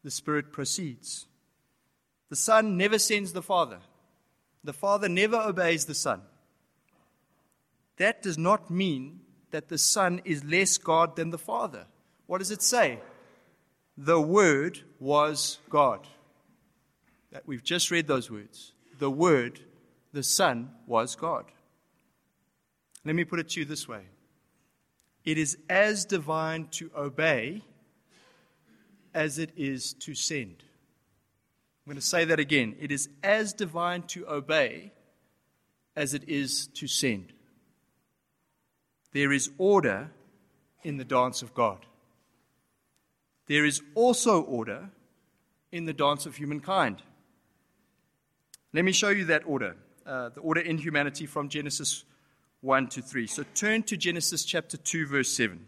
the 0.03 0.11
Spirit 0.11 0.51
proceeds. 0.51 1.27
The 2.29 2.35
Son 2.35 2.77
never 2.77 2.99
sends 2.99 3.33
the 3.33 3.41
Father. 3.41 3.79
The 4.63 4.73
Father 4.73 5.09
never 5.09 5.37
obeys 5.37 5.85
the 5.85 5.95
Son. 5.95 6.21
That 7.97 8.21
does 8.21 8.37
not 8.37 8.69
mean 8.69 9.21
that 9.51 9.69
the 9.69 9.77
Son 9.77 10.21
is 10.25 10.43
less 10.43 10.77
God 10.77 11.15
than 11.15 11.31
the 11.31 11.37
Father. 11.37 11.85
What 12.27 12.39
does 12.39 12.51
it 12.51 12.61
say? 12.61 12.99
The 13.97 14.21
Word 14.21 14.79
was 14.99 15.59
God 15.69 16.07
that 17.31 17.47
we've 17.47 17.63
just 17.63 17.91
read 17.91 18.07
those 18.07 18.29
words. 18.29 18.73
The 18.97 19.11
Word, 19.11 19.59
the 20.13 20.23
Son, 20.23 20.71
was 20.87 21.15
God. 21.15 21.45
Let 23.05 23.15
me 23.15 23.23
put 23.23 23.39
it 23.39 23.49
to 23.49 23.59
you 23.59 23.65
this 23.65 23.87
way 23.87 24.03
it 25.29 25.37
is 25.37 25.59
as 25.69 26.05
divine 26.05 26.65
to 26.71 26.89
obey 26.97 27.61
as 29.13 29.37
it 29.37 29.51
is 29.55 29.93
to 29.93 30.15
send. 30.15 30.63
I'm 31.85 31.91
going 31.91 31.97
to 31.97 32.01
say 32.01 32.25
that 32.25 32.39
again. 32.39 32.75
It 32.79 32.91
is 32.91 33.09
as 33.23 33.53
divine 33.53 34.01
to 34.07 34.27
obey 34.27 34.91
as 35.95 36.15
it 36.15 36.27
is 36.27 36.65
to 36.73 36.87
send. 36.87 37.31
There 39.11 39.31
is 39.31 39.51
order 39.59 40.09
in 40.81 40.97
the 40.97 41.05
dance 41.05 41.43
of 41.43 41.53
God. 41.53 41.85
There 43.45 43.65
is 43.65 43.83
also 43.93 44.41
order 44.41 44.89
in 45.71 45.85
the 45.85 45.93
dance 45.93 46.25
of 46.25 46.37
humankind. 46.37 47.03
Let 48.73 48.83
me 48.83 48.93
show 48.93 49.09
you 49.09 49.25
that 49.25 49.43
order, 49.45 49.75
uh, 50.07 50.29
the 50.29 50.41
order 50.41 50.61
in 50.61 50.79
humanity 50.79 51.27
from 51.27 51.49
Genesis 51.49 52.03
1 52.61 52.87
to 52.87 53.01
3. 53.01 53.25
So 53.27 53.43
turn 53.53 53.83
to 53.83 53.95
Genesis 53.95 54.43
chapter 54.43 54.75
2, 54.75 55.07
verse 55.07 55.31
7. 55.31 55.65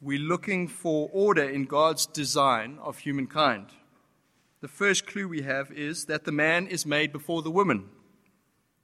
We're 0.00 0.18
looking 0.18 0.68
for 0.68 1.08
order 1.12 1.48
in 1.48 1.64
God's 1.64 2.06
design 2.06 2.78
of 2.82 2.98
humankind. 2.98 3.66
The 4.60 4.68
first 4.68 5.06
clue 5.06 5.26
we 5.26 5.42
have 5.42 5.72
is 5.72 6.04
that 6.04 6.24
the 6.24 6.32
man 6.32 6.66
is 6.66 6.86
made 6.86 7.12
before 7.12 7.42
the 7.42 7.50
woman. 7.50 7.88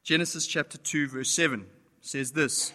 Genesis 0.02 0.46
chapter 0.46 0.78
2, 0.78 1.08
verse 1.08 1.30
7 1.30 1.66
says 2.00 2.32
this 2.32 2.72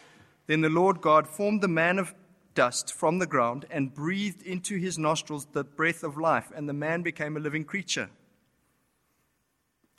Then 0.48 0.62
the 0.62 0.70
Lord 0.70 1.02
God 1.02 1.28
formed 1.28 1.62
the 1.62 1.68
man 1.68 2.00
of 2.00 2.14
dust 2.54 2.94
from 2.94 3.20
the 3.20 3.28
ground 3.28 3.66
and 3.70 3.94
breathed 3.94 4.42
into 4.44 4.78
his 4.78 4.98
nostrils 4.98 5.48
the 5.52 5.64
breath 5.64 6.04
of 6.04 6.18
life, 6.18 6.52
and 6.56 6.70
the 6.70 6.74
man 6.74 7.02
became 7.02 7.36
a 7.36 7.42
living 7.42 7.66
creature. 7.66 8.10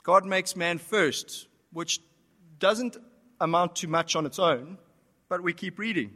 God 0.03 0.25
makes 0.25 0.55
man 0.55 0.77
first, 0.77 1.47
which 1.77 2.01
doesn't 2.57 2.97
amount 3.39 3.75
to 3.75 3.87
much 3.87 4.15
on 4.15 4.25
its 4.25 4.39
own, 4.39 4.79
but 5.29 5.43
we 5.43 5.53
keep 5.53 5.77
reading. 5.77 6.09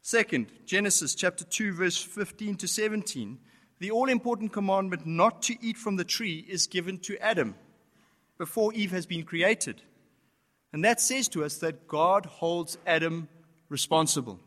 Second, 0.00 0.50
Genesis 0.64 1.14
chapter 1.14 1.44
2, 1.44 1.74
verse 1.74 2.02
15 2.02 2.54
to 2.56 2.66
17. 2.66 3.36
The 3.80 3.90
all 3.90 4.08
important 4.08 4.54
commandment 4.54 5.04
not 5.04 5.42
to 5.42 5.56
eat 5.60 5.76
from 5.76 5.96
the 5.96 6.06
tree 6.06 6.46
is 6.48 6.66
given 6.66 6.98
to 7.00 7.18
Adam 7.18 7.54
before 8.38 8.72
Eve 8.72 8.92
has 8.92 9.04
been 9.04 9.24
created. 9.24 9.82
And 10.72 10.82
that 10.86 11.02
says 11.02 11.28
to 11.28 11.44
us 11.44 11.58
that 11.58 11.86
God 11.86 12.24
holds 12.24 12.78
Adam 12.86 13.28
responsible. 13.68 14.40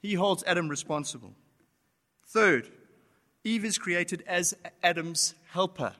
He 0.00 0.14
holds 0.14 0.44
Adam 0.46 0.70
responsible. 0.70 1.34
Third, 2.26 2.70
Eve 3.44 3.66
is 3.66 3.76
created 3.76 4.24
as 4.26 4.56
Adam's 4.82 5.34
helper. 5.50 5.92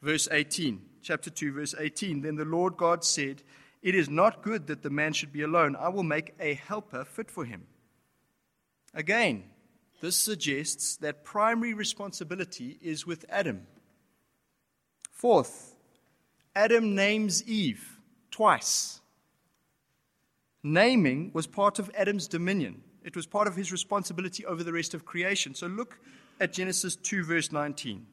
Verse 0.00 0.28
18, 0.30 0.80
chapter 1.08 1.30
2, 1.30 1.52
verse 1.52 1.74
18. 1.78 2.20
Then 2.20 2.36
the 2.36 2.44
Lord 2.44 2.76
God 2.76 3.02
said, 3.02 3.42
It 3.82 3.94
is 3.94 4.10
not 4.10 4.42
good 4.42 4.66
that 4.66 4.82
the 4.82 4.90
man 4.90 5.14
should 5.14 5.32
be 5.32 5.40
alone. 5.40 5.74
I 5.74 5.88
will 5.88 6.02
make 6.02 6.34
a 6.38 6.52
helper 6.52 7.06
fit 7.06 7.30
for 7.30 7.46
him. 7.46 7.66
Again, 8.92 9.44
this 10.02 10.16
suggests 10.16 10.96
that 10.96 11.24
primary 11.24 11.72
responsibility 11.72 12.78
is 12.82 13.06
with 13.06 13.24
Adam. 13.30 13.66
Fourth, 15.10 15.74
Adam 16.54 16.94
names 16.94 17.42
Eve 17.48 17.98
twice. 18.30 19.00
Naming 20.62 21.30
was 21.32 21.46
part 21.46 21.78
of 21.78 21.90
Adam's 21.96 22.28
dominion. 22.28 22.82
It 23.02 23.16
was 23.16 23.26
part 23.26 23.48
of 23.48 23.56
his 23.56 23.72
responsibility 23.72 24.44
over 24.44 24.62
the 24.62 24.74
rest 24.74 24.92
of 24.92 25.06
creation. 25.06 25.54
So 25.54 25.68
look 25.68 25.98
at 26.38 26.52
Genesis 26.52 26.96
2, 26.96 27.24
verse 27.24 27.50
19. 27.50 28.06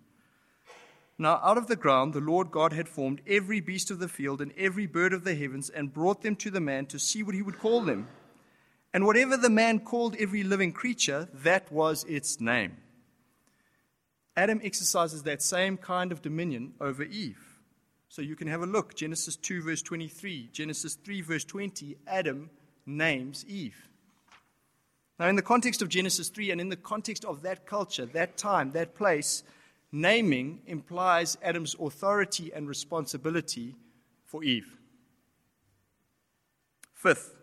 Now, 1.18 1.40
out 1.42 1.58
of 1.58 1.68
the 1.68 1.78
ground, 1.78 2.14
the 2.14 2.20
Lord 2.20 2.52
God 2.52 2.74
had 2.74 2.90
formed 2.90 3.22
every 3.26 3.62
beast 3.62 3.90
of 3.90 4.00
the 4.00 4.10
field 4.10 4.42
and 4.42 4.52
every 4.58 4.86
bird 4.86 5.14
of 5.14 5.24
the 5.24 5.36
heavens 5.36 5.70
and 5.70 5.94
brought 5.94 6.22
them 6.22 6.36
to 6.38 6.52
the 6.52 6.60
man 6.60 6.88
to 6.88 7.00
see 7.00 7.24
what 7.24 7.36
he 7.36 7.42
would 7.42 7.58
call 7.60 7.82
them. 7.82 8.08
And 8.94 9.06
whatever 9.06 9.38
the 9.38 9.50
man 9.50 9.80
called 9.80 10.16
every 10.20 10.44
living 10.44 10.74
creature, 10.74 11.30
that 11.34 11.72
was 11.72 12.04
its 12.06 12.42
name. 12.42 12.78
Adam 14.36 14.60
exercises 14.64 15.24
that 15.24 15.42
same 15.42 15.78
kind 15.78 16.12
of 16.12 16.22
dominion 16.22 16.74
over 16.82 17.04
Eve. 17.04 17.62
So 18.10 18.22
you 18.22 18.36
can 18.36 18.48
have 18.48 18.62
a 18.62 18.66
look. 18.66 18.96
Genesis 18.96 19.38
2, 19.38 19.62
verse 19.62 19.82
23, 19.82 20.50
Genesis 20.52 20.96
3, 20.96 21.22
verse 21.22 21.46
20. 21.46 21.96
Adam 22.08 22.50
names 22.86 23.46
Eve. 23.48 23.90
Now, 25.18 25.28
in 25.28 25.38
the 25.38 25.42
context 25.42 25.82
of 25.82 25.88
Genesis 25.88 26.28
3 26.28 26.52
and 26.52 26.60
in 26.60 26.68
the 26.68 26.76
context 26.76 27.24
of 27.24 27.42
that 27.44 27.66
culture, 27.66 28.06
that 28.08 28.36
time, 28.36 28.72
that 28.72 28.96
place, 28.96 29.44
naming 29.96 30.60
implies 30.68 31.38
Adam's 31.42 31.76
authority 31.80 32.52
and 32.54 32.68
responsibility 32.68 33.76
for 34.26 34.44
Eve. 34.44 34.78
Fifth, 36.94 37.36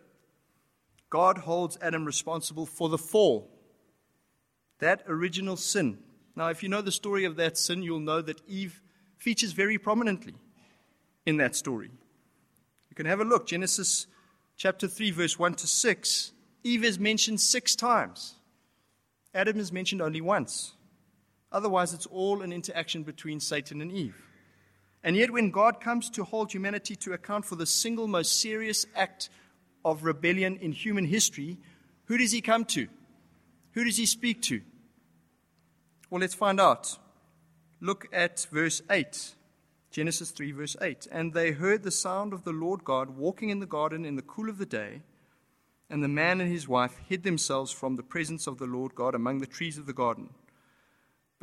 God 1.09 1.39
holds 1.39 1.77
Adam 1.81 2.05
responsible 2.05 2.65
for 2.65 2.89
the 2.89 2.97
fall, 2.97 3.49
that 4.79 5.03
original 5.07 5.57
sin. 5.57 5.97
Now, 6.35 6.47
if 6.49 6.61
you 6.61 6.69
know 6.69 6.81
the 6.81 6.91
story 6.91 7.25
of 7.25 7.37
that 7.37 7.57
sin, 7.57 7.81
you'll 7.81 7.99
know 7.99 8.21
that 8.21 8.41
Eve 8.47 8.81
features 9.17 9.51
very 9.53 9.79
prominently 9.79 10.35
in 11.25 11.37
that 11.37 11.55
story. 11.55 11.89
You 12.89 12.95
can 12.95 13.05
have 13.07 13.19
a 13.19 13.25
look. 13.25 13.47
Genesis 13.47 14.05
chapter 14.57 14.87
3, 14.87 15.11
verse 15.11 15.39
1 15.39 15.55
to 15.55 15.67
6 15.67 16.31
Eve 16.65 16.85
is 16.85 16.97
mentioned 16.97 17.41
six 17.41 17.75
times. 17.75 18.35
Adam 19.33 19.59
is 19.59 19.73
mentioned 19.73 20.01
only 20.01 20.21
once. 20.21 20.73
Otherwise, 21.53 21.93
it's 21.93 22.07
all 22.07 22.41
an 22.41 22.51
interaction 22.51 23.03
between 23.03 23.39
Satan 23.39 23.79
and 23.79 23.91
Eve. 23.91 24.15
And 25.03 25.15
yet, 25.15 25.31
when 25.31 25.51
God 25.51 25.79
comes 25.79 26.09
to 26.11 26.23
hold 26.23 26.51
humanity 26.51 26.95
to 26.97 27.13
account 27.13 27.45
for 27.45 27.55
the 27.55 27.65
single 27.65 28.07
most 28.07 28.41
serious 28.41 28.85
act 28.95 29.29
of 29.85 30.03
rebellion 30.03 30.57
in 30.57 30.71
human 30.71 31.05
history, 31.05 31.57
who 32.05 32.17
does 32.17 32.31
he 32.31 32.41
come 32.41 32.65
to? 32.65 32.87
Who 33.73 33.83
does 33.83 33.97
he 33.97 34.05
speak 34.05 34.41
to? 34.43 34.61
Well, 36.09 36.21
let's 36.21 36.33
find 36.33 36.59
out. 36.59 36.97
Look 37.79 38.07
at 38.11 38.47
verse 38.51 38.81
8. 38.89 39.35
Genesis 39.91 40.31
3, 40.31 40.51
verse 40.53 40.75
8. 40.81 41.07
And 41.11 41.33
they 41.33 41.51
heard 41.51 41.83
the 41.83 41.91
sound 41.91 42.33
of 42.33 42.45
the 42.45 42.51
Lord 42.51 42.83
God 42.83 43.11
walking 43.11 43.49
in 43.49 43.59
the 43.59 43.65
garden 43.65 44.05
in 44.05 44.15
the 44.15 44.21
cool 44.21 44.49
of 44.49 44.57
the 44.57 44.65
day. 44.65 45.01
And 45.89 46.03
the 46.03 46.07
man 46.07 46.41
and 46.41 46.51
his 46.51 46.67
wife 46.67 46.97
hid 47.07 47.23
themselves 47.23 47.71
from 47.71 47.95
the 47.95 48.03
presence 48.03 48.47
of 48.47 48.57
the 48.57 48.65
Lord 48.65 48.95
God 48.95 49.13
among 49.13 49.39
the 49.39 49.45
trees 49.45 49.77
of 49.77 49.85
the 49.85 49.93
garden. 49.93 50.29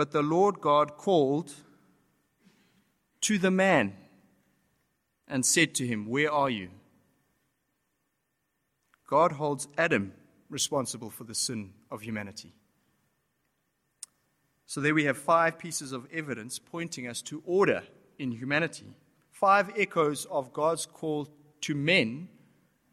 But 0.00 0.12
the 0.12 0.22
Lord 0.22 0.62
God 0.62 0.96
called 0.96 1.52
to 3.20 3.36
the 3.36 3.50
man 3.50 3.92
and 5.28 5.44
said 5.44 5.74
to 5.74 5.86
him, 5.86 6.08
Where 6.08 6.32
are 6.32 6.48
you? 6.48 6.70
God 9.06 9.32
holds 9.32 9.68
Adam 9.76 10.14
responsible 10.48 11.10
for 11.10 11.24
the 11.24 11.34
sin 11.34 11.74
of 11.90 12.00
humanity. 12.00 12.54
So 14.64 14.80
there 14.80 14.94
we 14.94 15.04
have 15.04 15.18
five 15.18 15.58
pieces 15.58 15.92
of 15.92 16.08
evidence 16.10 16.58
pointing 16.58 17.06
us 17.06 17.20
to 17.24 17.42
order 17.44 17.82
in 18.18 18.32
humanity. 18.32 18.96
Five 19.32 19.70
echoes 19.76 20.24
of 20.30 20.54
God's 20.54 20.86
call 20.86 21.28
to 21.60 21.74
men 21.74 22.30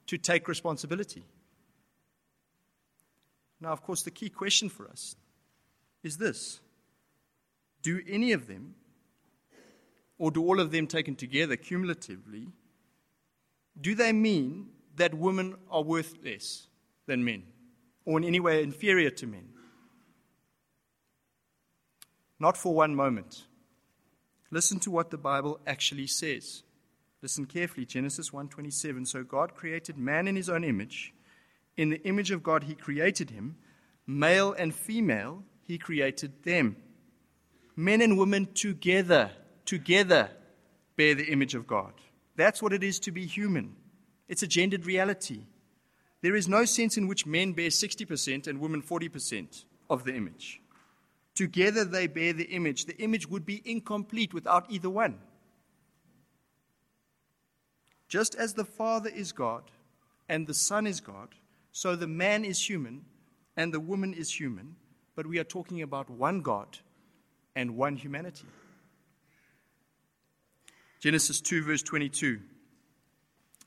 to 0.07 0.17
take 0.17 0.49
responsibility. 0.49 1.23
Now, 3.61 3.69
of 3.69 3.81
course, 3.81 4.01
the 4.01 4.11
key 4.11 4.27
question 4.29 4.67
for 4.67 4.89
us 4.89 5.15
is 6.03 6.17
this 6.17 6.59
Do 7.87 8.01
any 8.05 8.33
of 8.33 8.47
them, 8.47 8.75
or 10.17 10.29
do 10.29 10.43
all 10.43 10.59
of 10.59 10.71
them 10.71 10.87
taken 10.87 11.15
together 11.15 11.55
cumulatively, 11.55 12.49
do 13.79 13.95
they 13.95 14.11
mean 14.11 14.71
that 14.97 15.13
women 15.13 15.55
are 15.71 15.83
worth 15.83 16.15
less 16.21 16.67
than 17.05 17.23
men, 17.23 17.43
or 18.03 18.17
in 18.17 18.25
any 18.25 18.41
way 18.41 18.61
inferior 18.61 19.09
to 19.11 19.25
men? 19.25 19.53
Not 22.37 22.57
for 22.57 22.73
one 22.73 22.93
moment. 22.93 23.45
Listen 24.51 24.81
to 24.81 24.91
what 24.91 25.09
the 25.09 25.17
Bible 25.17 25.61
actually 25.65 26.07
says. 26.07 26.63
Listen 27.21 27.45
carefully, 27.45 27.85
Genesis 27.85 28.31
1:27. 28.31 29.05
So 29.05 29.23
God 29.23 29.55
created 29.55 29.97
man 29.97 30.27
in 30.27 30.35
his 30.35 30.49
own 30.49 30.65
image. 30.65 31.13
In 31.77 31.87
the 31.87 32.05
image 32.05 32.31
of 32.31 32.43
God, 32.43 32.65
He 32.65 32.75
created 32.75 33.29
him. 33.29 33.55
Male 34.05 34.51
and 34.51 34.75
female, 34.75 35.45
He 35.63 35.77
created 35.77 36.43
them. 36.43 36.75
Men 37.79 38.01
and 38.01 38.17
women 38.17 38.47
together, 38.53 39.29
together 39.63 40.31
bear 40.95 41.13
the 41.13 41.31
image 41.31 41.53
of 41.53 41.67
God. 41.67 41.93
That's 42.35 42.61
what 42.61 42.73
it 42.73 42.83
is 42.83 42.99
to 43.01 43.11
be 43.11 43.27
human. 43.27 43.75
It's 44.27 44.41
a 44.41 44.47
gendered 44.47 44.87
reality. 44.87 45.43
There 46.23 46.35
is 46.35 46.47
no 46.47 46.65
sense 46.65 46.97
in 46.97 47.07
which 47.07 47.27
men 47.27 47.53
bear 47.53 47.69
60% 47.69 48.47
and 48.47 48.59
women 48.59 48.81
40% 48.81 49.65
of 49.91 50.03
the 50.05 50.15
image. 50.15 50.59
Together 51.35 51.85
they 51.85 52.07
bear 52.07 52.33
the 52.33 52.45
image. 52.45 52.85
The 52.85 52.97
image 52.97 53.29
would 53.29 53.45
be 53.45 53.61
incomplete 53.63 54.33
without 54.33 54.65
either 54.69 54.89
one. 54.89 55.19
Just 58.07 58.33
as 58.33 58.55
the 58.55 58.65
Father 58.65 59.11
is 59.11 59.31
God 59.31 59.69
and 60.27 60.47
the 60.47 60.55
Son 60.55 60.87
is 60.87 60.99
God, 60.99 61.35
so 61.71 61.95
the 61.95 62.07
man 62.07 62.43
is 62.43 62.67
human 62.67 63.05
and 63.55 63.71
the 63.71 63.79
woman 63.79 64.15
is 64.15 64.39
human, 64.39 64.77
but 65.15 65.27
we 65.27 65.37
are 65.37 65.43
talking 65.43 65.83
about 65.83 66.09
one 66.09 66.41
God 66.41 66.79
and 67.57 67.75
one 67.75 67.95
humanity. 67.95 68.45
Genesis 70.99 71.41
2, 71.41 71.63
verse 71.63 71.81
22. 71.81 72.39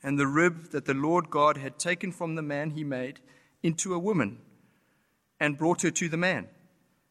And 0.03 0.17
the 0.17 0.29
rib 0.29 0.71
that 0.71 0.85
the 0.85 0.95
Lord 0.95 1.29
God 1.29 1.57
had 1.57 1.77
taken 1.77 2.13
from 2.13 2.37
the 2.37 2.43
man 2.43 2.71
he 2.71 2.85
made 2.85 3.19
into 3.65 3.93
a 3.93 3.99
woman 3.99 4.39
and 5.41 5.59
brought 5.59 5.83
her 5.83 5.91
to 5.91 6.09
the 6.09 6.17
man. 6.17 6.47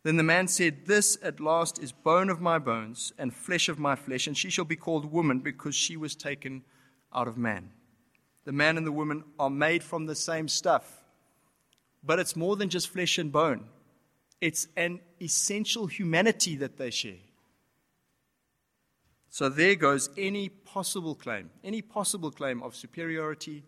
Then 0.03 0.15
the 0.15 0.23
man 0.23 0.47
said, 0.47 0.85
This 0.85 1.17
at 1.21 1.41
last 1.41 1.83
is 1.83 1.91
bone 1.91 2.29
of 2.29 2.39
my 2.39 2.57
bones 2.57 3.11
and 3.17 3.33
flesh 3.33 3.67
of 3.67 3.77
my 3.77 3.95
flesh, 3.97 4.25
and 4.25 4.37
she 4.37 4.49
shall 4.49 4.63
be 4.63 4.77
called 4.77 5.11
woman 5.11 5.39
because 5.39 5.75
she 5.75 5.97
was 5.97 6.15
taken 6.15 6.63
out 7.13 7.27
of 7.27 7.37
man. 7.37 7.71
The 8.45 8.53
man 8.53 8.77
and 8.77 8.87
the 8.87 8.93
woman 8.93 9.25
are 9.37 9.49
made 9.49 9.83
from 9.83 10.05
the 10.05 10.15
same 10.15 10.47
stuff. 10.47 11.03
But 12.01 12.19
it's 12.19 12.37
more 12.37 12.55
than 12.55 12.69
just 12.69 12.87
flesh 12.87 13.17
and 13.17 13.33
bone, 13.33 13.65
it's 14.41 14.67
an 14.78 14.99
essential 15.21 15.88
humanity 15.88 16.56
that 16.58 16.78
they 16.78 16.89
share. 16.89 17.23
So 19.30 19.47
there 19.49 19.75
goes 19.75 20.10
any 20.17 20.49
possible 20.49 21.13
claim, 21.13 21.52
any 21.63 21.82
possible 21.82 22.32
claim 22.32 22.63
of 22.63 22.75
superiority 22.75 23.63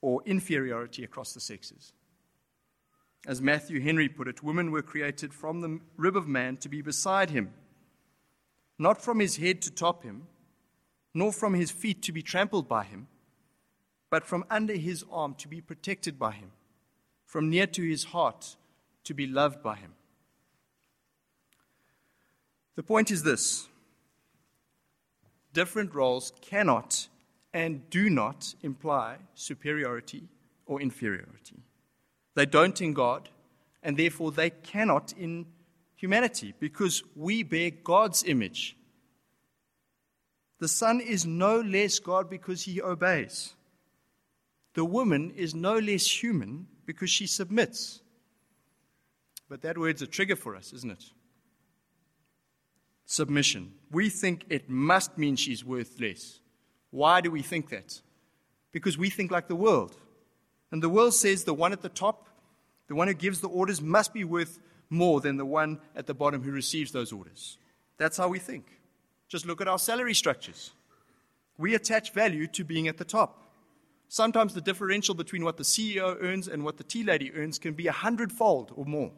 or 0.00 0.22
inferiority 0.24 1.02
across 1.02 1.32
the 1.32 1.40
sexes. 1.40 1.92
As 3.26 3.40
Matthew 3.40 3.80
Henry 3.80 4.08
put 4.08 4.28
it, 4.28 4.42
women 4.42 4.70
were 4.70 4.82
created 4.82 5.32
from 5.32 5.62
the 5.62 5.80
rib 5.96 6.16
of 6.16 6.28
man 6.28 6.58
to 6.58 6.68
be 6.68 6.82
beside 6.82 7.30
him, 7.30 7.54
not 8.78 9.00
from 9.00 9.18
his 9.18 9.38
head 9.38 9.62
to 9.62 9.70
top 9.70 10.04
him, 10.04 10.26
nor 11.14 11.32
from 11.32 11.54
his 11.54 11.70
feet 11.70 12.02
to 12.02 12.12
be 12.12 12.22
trampled 12.22 12.68
by 12.68 12.84
him, 12.84 13.08
but 14.10 14.26
from 14.26 14.44
under 14.50 14.74
his 14.74 15.04
arm 15.10 15.34
to 15.36 15.48
be 15.48 15.60
protected 15.60 16.18
by 16.18 16.32
him, 16.32 16.52
from 17.24 17.48
near 17.48 17.66
to 17.66 17.82
his 17.82 18.04
heart 18.04 18.56
to 19.04 19.14
be 19.14 19.26
loved 19.26 19.62
by 19.62 19.76
him. 19.76 19.92
The 22.76 22.82
point 22.82 23.10
is 23.10 23.22
this 23.22 23.68
different 25.52 25.94
roles 25.94 26.32
cannot 26.40 27.08
and 27.52 27.88
do 27.88 28.10
not 28.10 28.54
imply 28.62 29.16
superiority 29.34 30.24
or 30.66 30.80
inferiority. 30.80 31.62
They 32.34 32.46
don't 32.46 32.80
in 32.80 32.92
God, 32.92 33.28
and 33.82 33.96
therefore 33.96 34.32
they 34.32 34.50
cannot 34.50 35.12
in 35.16 35.46
humanity 35.94 36.52
because 36.58 37.02
we 37.14 37.44
bear 37.44 37.70
God's 37.70 38.24
image. 38.24 38.76
The 40.58 40.68
Son 40.68 41.00
is 41.00 41.24
no 41.24 41.60
less 41.60 41.98
God 41.98 42.28
because 42.28 42.62
he 42.62 42.82
obeys. 42.82 43.54
The 44.74 44.84
woman 44.84 45.32
is 45.36 45.54
no 45.54 45.78
less 45.78 46.22
human 46.22 46.66
because 46.86 47.10
she 47.10 47.26
submits. 47.26 48.00
But 49.54 49.62
that 49.62 49.78
word's 49.78 50.02
a 50.02 50.08
trigger 50.08 50.34
for 50.34 50.56
us, 50.56 50.72
isn't 50.72 50.90
it? 50.90 51.04
Submission. 53.06 53.74
We 53.88 54.08
think 54.08 54.46
it 54.50 54.68
must 54.68 55.16
mean 55.16 55.36
she's 55.36 55.64
worth 55.64 56.00
less. 56.00 56.40
Why 56.90 57.20
do 57.20 57.30
we 57.30 57.40
think 57.40 57.70
that? 57.70 58.00
Because 58.72 58.98
we 58.98 59.10
think 59.10 59.30
like 59.30 59.46
the 59.46 59.54
world. 59.54 59.96
And 60.72 60.82
the 60.82 60.88
world 60.88 61.14
says 61.14 61.44
the 61.44 61.54
one 61.54 61.70
at 61.70 61.82
the 61.82 61.88
top, 61.88 62.26
the 62.88 62.96
one 62.96 63.06
who 63.06 63.14
gives 63.14 63.40
the 63.40 63.48
orders, 63.48 63.80
must 63.80 64.12
be 64.12 64.24
worth 64.24 64.58
more 64.90 65.20
than 65.20 65.36
the 65.36 65.46
one 65.46 65.78
at 65.94 66.08
the 66.08 66.14
bottom 66.14 66.42
who 66.42 66.50
receives 66.50 66.90
those 66.90 67.12
orders. 67.12 67.56
That's 67.96 68.16
how 68.16 68.26
we 68.26 68.40
think. 68.40 68.66
Just 69.28 69.46
look 69.46 69.60
at 69.60 69.68
our 69.68 69.78
salary 69.78 70.14
structures. 70.14 70.72
We 71.58 71.76
attach 71.76 72.12
value 72.12 72.48
to 72.48 72.64
being 72.64 72.88
at 72.88 72.98
the 72.98 73.04
top. 73.04 73.40
Sometimes 74.08 74.52
the 74.52 74.60
differential 74.60 75.14
between 75.14 75.44
what 75.44 75.58
the 75.58 75.62
CEO 75.62 76.16
earns 76.20 76.48
and 76.48 76.64
what 76.64 76.76
the 76.76 76.82
tea 76.82 77.04
lady 77.04 77.32
earns 77.34 77.60
can 77.60 77.74
be 77.74 77.86
a 77.86 77.92
hundredfold 77.92 78.72
or 78.74 78.84
more, 78.84 79.12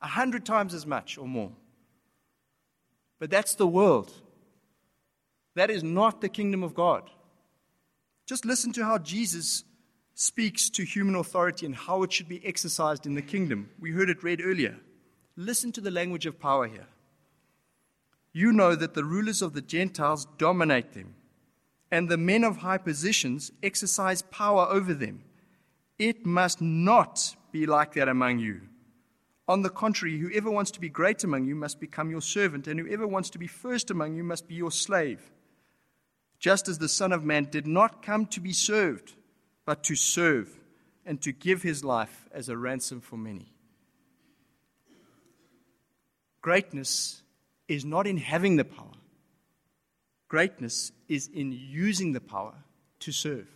a 0.00 0.06
hundred 0.06 0.44
times 0.44 0.74
as 0.74 0.86
much 0.86 1.18
or 1.18 1.26
more. 1.26 1.52
But 3.18 3.30
that's 3.30 3.54
the 3.54 3.66
world. 3.66 4.12
That 5.54 5.70
is 5.70 5.82
not 5.82 6.20
the 6.20 6.28
kingdom 6.28 6.62
of 6.62 6.74
God. 6.74 7.10
Just 8.26 8.44
listen 8.44 8.72
to 8.74 8.84
how 8.84 8.98
Jesus 8.98 9.64
speaks 10.14 10.68
to 10.70 10.84
human 10.84 11.14
authority 11.14 11.66
and 11.66 11.74
how 11.74 12.02
it 12.02 12.12
should 12.12 12.28
be 12.28 12.44
exercised 12.44 13.06
in 13.06 13.14
the 13.14 13.22
kingdom. 13.22 13.70
We 13.80 13.92
heard 13.92 14.10
it 14.10 14.22
read 14.22 14.40
earlier. 14.44 14.76
Listen 15.36 15.72
to 15.72 15.80
the 15.80 15.90
language 15.90 16.26
of 16.26 16.38
power 16.40 16.66
here. 16.66 16.86
You 18.32 18.52
know 18.52 18.74
that 18.74 18.94
the 18.94 19.04
rulers 19.04 19.42
of 19.42 19.54
the 19.54 19.62
Gentiles 19.62 20.26
dominate 20.36 20.92
them 20.92 21.14
and 21.90 22.08
the 22.08 22.16
men 22.16 22.44
of 22.44 22.58
high 22.58 22.78
positions 22.78 23.50
exercise 23.62 24.22
power 24.22 24.66
over 24.68 24.92
them. 24.92 25.22
It 25.98 26.26
must 26.26 26.60
not 26.60 27.34
be 27.50 27.66
like 27.66 27.94
that 27.94 28.08
among 28.08 28.38
you. 28.38 28.60
On 29.48 29.62
the 29.62 29.70
contrary, 29.70 30.18
whoever 30.18 30.50
wants 30.50 30.70
to 30.72 30.80
be 30.80 30.90
great 30.90 31.24
among 31.24 31.46
you 31.46 31.54
must 31.54 31.80
become 31.80 32.10
your 32.10 32.20
servant, 32.20 32.66
and 32.66 32.78
whoever 32.78 33.06
wants 33.06 33.30
to 33.30 33.38
be 33.38 33.46
first 33.46 33.90
among 33.90 34.14
you 34.14 34.22
must 34.22 34.46
be 34.46 34.54
your 34.54 34.70
slave. 34.70 35.30
Just 36.38 36.68
as 36.68 36.78
the 36.78 36.88
Son 36.88 37.12
of 37.12 37.24
Man 37.24 37.48
did 37.50 37.66
not 37.66 38.02
come 38.02 38.26
to 38.26 38.40
be 38.40 38.52
served, 38.52 39.14
but 39.64 39.82
to 39.84 39.96
serve, 39.96 40.60
and 41.06 41.20
to 41.22 41.32
give 41.32 41.62
his 41.62 41.82
life 41.82 42.28
as 42.30 42.48
a 42.48 42.56
ransom 42.56 43.00
for 43.00 43.16
many. 43.16 43.54
Greatness 46.42 47.22
is 47.66 47.84
not 47.84 48.06
in 48.06 48.18
having 48.18 48.56
the 48.56 48.64
power, 48.64 48.92
Greatness 50.28 50.92
is 51.08 51.28
in 51.32 51.52
using 51.52 52.12
the 52.12 52.20
power 52.20 52.54
to 53.00 53.12
serve. 53.12 53.48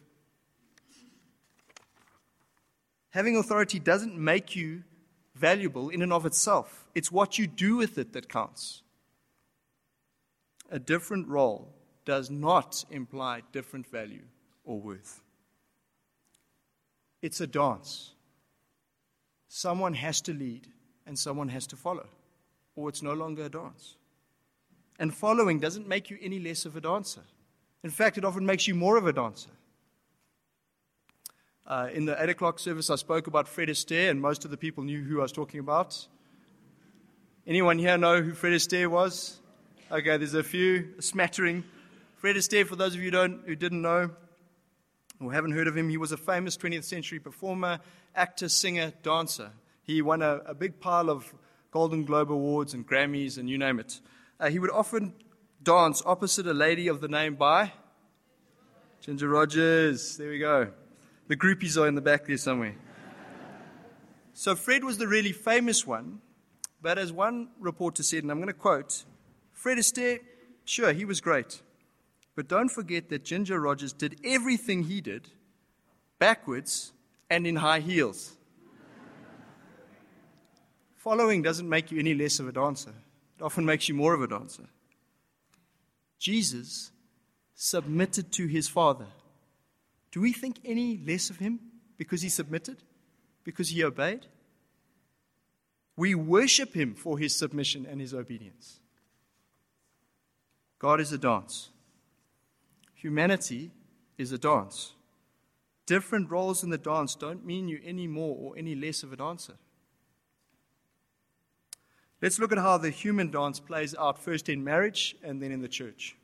Having 3.11 3.37
authority 3.37 3.79
doesn't 3.79 4.17
make 4.17 4.57
you 4.57 4.85
valuable 5.43 5.91
in 5.91 6.03
and 6.03 6.13
of 6.13 6.25
itself, 6.25 6.87
it's 6.95 7.11
what 7.11 7.37
you 7.37 7.47
do 7.47 7.77
with 7.77 7.99
it 7.99 8.13
that 8.13 8.29
counts. 8.29 8.83
A 10.71 10.79
different 10.79 11.29
role 11.29 11.69
does 12.05 12.31
not 12.31 12.85
imply 12.91 13.43
different 13.53 13.87
value 13.87 14.27
or 14.65 14.81
worth. 14.81 15.21
It's 17.21 17.41
a 17.41 17.47
dance. 17.47 18.13
Someone 19.49 19.95
has 19.95 20.21
to 20.23 20.33
lead 20.33 20.69
and 21.07 21.19
someone 21.19 21.49
has 21.49 21.67
to 21.67 21.77
follow, 21.77 22.07
or 22.77 22.89
it's 22.89 23.03
no 23.03 23.13
longer 23.13 23.45
a 23.45 23.49
dance. 23.49 23.97
And 24.99 25.13
following 25.13 25.59
doesn't 25.59 25.89
make 25.89 26.09
you 26.09 26.19
any 26.23 26.39
less 26.39 26.65
of 26.65 26.77
a 26.77 26.81
dancer. 26.81 27.25
In 27.83 27.91
fact, 27.91 28.17
it 28.17 28.25
often 28.25 28.47
makes 28.47 28.69
you 28.69 28.77
more 28.77 28.97
of 28.97 29.07
a 29.07 29.13
dancer. 29.13 29.51
Uh, 31.67 31.89
in 31.93 32.05
the 32.07 32.21
8 32.21 32.29
o'clock 32.31 32.59
service, 32.59 32.91
I 32.91 32.97
spoke 32.97 33.29
about 33.29 33.47
Fred 33.47 33.69
Astaire, 33.69 34.11
and 34.11 34.21
most 34.21 34.45
of 34.45 34.51
the 34.51 34.57
people 34.57 34.83
knew 34.83 35.03
who 35.03 35.21
I 35.21 35.23
was 35.23 35.33
talking 35.33 35.61
about. 35.61 36.07
Anyone 37.47 37.79
here 37.79 37.97
know 37.97 38.21
who 38.21 38.33
Fred 38.33 38.53
Astaire 38.53 38.89
was? 38.89 39.41
Okay, 39.91 40.17
there's 40.17 40.35
a 40.35 40.43
few, 40.43 40.95
a 40.99 41.03
smattering. 41.03 41.63
Fred 42.17 42.35
Astaire, 42.37 42.67
for 42.67 42.77
those 42.77 42.95
of 42.95 43.01
you 43.01 43.11
who, 43.11 43.55
didn't 43.55 43.83
know 43.83 44.11
or 45.21 45.33
haven't 45.33 45.53
heard 45.53 45.69
of 45.69 45.77
him, 45.77 45.89
he 45.89 45.97
was 45.97 46.11
a 46.11 46.17
famous 46.17 46.57
20th 46.57 46.85
century 46.85 47.21
performer, 47.21 47.79
actor, 48.17 48.49
singer, 48.49 48.93
dancer. 49.03 49.53
He 49.85 50.03
won 50.03 50.23
a, 50.23 50.41
a 50.47 50.55
big 50.55 50.81
pile 50.81 51.11
of 51.11 51.33
Golden 51.71 52.05
Globe 52.05 52.33
Awards 52.33 52.75
and 52.75 52.87
Grammys 52.87 53.39
and 53.39 53.49
you 53.49 53.57
name 53.57 53.79
it. 53.79 54.01
Uh, 54.41 54.51
he 54.51 54.59
would 54.59 54.71
often 54.71 55.15
dance 55.63 56.03
opposite 56.05 56.47
a 56.47 56.55
lady 56.55 56.89
of 56.89 57.01
the 57.01 57.09
name 57.09 57.37
by 57.37 57.73
Ginger 59.01 59.29
Rogers. 59.29 60.17
There 60.17 60.31
we 60.31 60.39
go. 60.39 60.73
The 61.29 61.37
groupies 61.37 61.81
are 61.81 61.87
in 61.87 61.95
the 61.95 62.01
back 62.01 62.27
there 62.27 62.37
somewhere. 62.37 62.75
So 64.35 64.55
Fred 64.57 64.85
was 64.85 64.99
the 64.99 65.09
really 65.09 65.33
famous 65.33 65.87
one, 65.87 66.21
but 66.81 66.99
as 66.99 67.13
one 67.13 67.49
reporter 67.59 68.03
said, 68.03 68.23
and 68.23 68.31
I'm 68.31 68.39
going 68.39 68.49
to 68.49 68.55
quote, 68.55 69.05
Fred 69.53 69.79
Astaire, 69.79 70.21
sure, 70.65 70.93
he 70.93 71.05
was 71.05 71.21
great, 71.21 71.63
but 72.35 72.49
don't 72.49 72.71
forget 72.71 73.09
that 73.11 73.25
Ginger 73.25 73.61
Rogers 73.61 73.93
did 73.93 74.19
everything 74.25 74.85
he 74.85 75.01
did 75.01 75.29
backwards 76.19 76.93
and 77.29 77.47
in 77.47 77.57
high 77.57 77.81
heels. 77.81 78.37
Following 80.97 81.43
doesn't 81.43 81.69
make 81.69 81.91
you 81.91 81.99
any 81.99 82.15
less 82.15 82.39
of 82.39 82.49
a 82.49 82.53
dancer 82.53 82.95
it 83.43 83.45
often 83.45 83.65
makes 83.65 83.89
you 83.89 83.95
more 83.97 84.15
of 84.15 84.23
a 84.23 84.29
dancer. 84.29 84.69
Jesus 86.17 86.93
submitted 87.57 88.31
to 88.33 88.47
his 88.47 88.69
Father. 88.69 89.07
Do 90.13 90.21
we 90.21 90.33
think 90.33 90.61
any 90.65 91.01
less 91.05 91.31
of 91.31 91.39
him 91.39 91.59
because 91.97 92.23
he 92.23 92.29
submitted? 92.29 92.85
Because 93.45 93.71
he 93.71 93.83
obeyed? 93.83 94.27
We 95.97 96.15
worship 96.15 96.75
him 96.75 96.95
for 96.95 97.19
his 97.19 97.35
submission 97.35 97.87
and 97.87 98.01
his 98.01 98.15
obedience. 98.15 98.81
God 100.79 101.01
is 101.01 101.13
a 101.13 101.19
dance. 101.19 101.71
Humanity 102.95 103.71
is 104.19 104.33
a 104.33 104.39
dance. 104.39 104.93
Different 105.87 106.31
roles 106.31 106.63
in 106.63 106.71
the 106.71 106.79
dance 106.79 107.15
don't 107.15 107.45
mean 107.45 107.69
you 107.69 107.81
any 107.85 108.07
more 108.07 108.37
or 108.39 108.57
any 108.57 108.75
less 108.75 109.03
of 109.03 109.13
a 109.13 109.17
dancer. 109.17 109.55
Let's 112.21 112.39
look 112.39 112.53
at 112.53 112.59
how 112.59 112.79
the 112.79 112.91
human 112.91 113.31
dance 113.31 113.59
plays 113.59 113.95
out 113.97 114.19
first 114.19 114.49
in 114.49 114.63
marriage 114.63 115.17
and 115.25 115.43
then 115.43 115.51
in 115.51 115.61
the 115.61 115.69
church. 115.69 116.17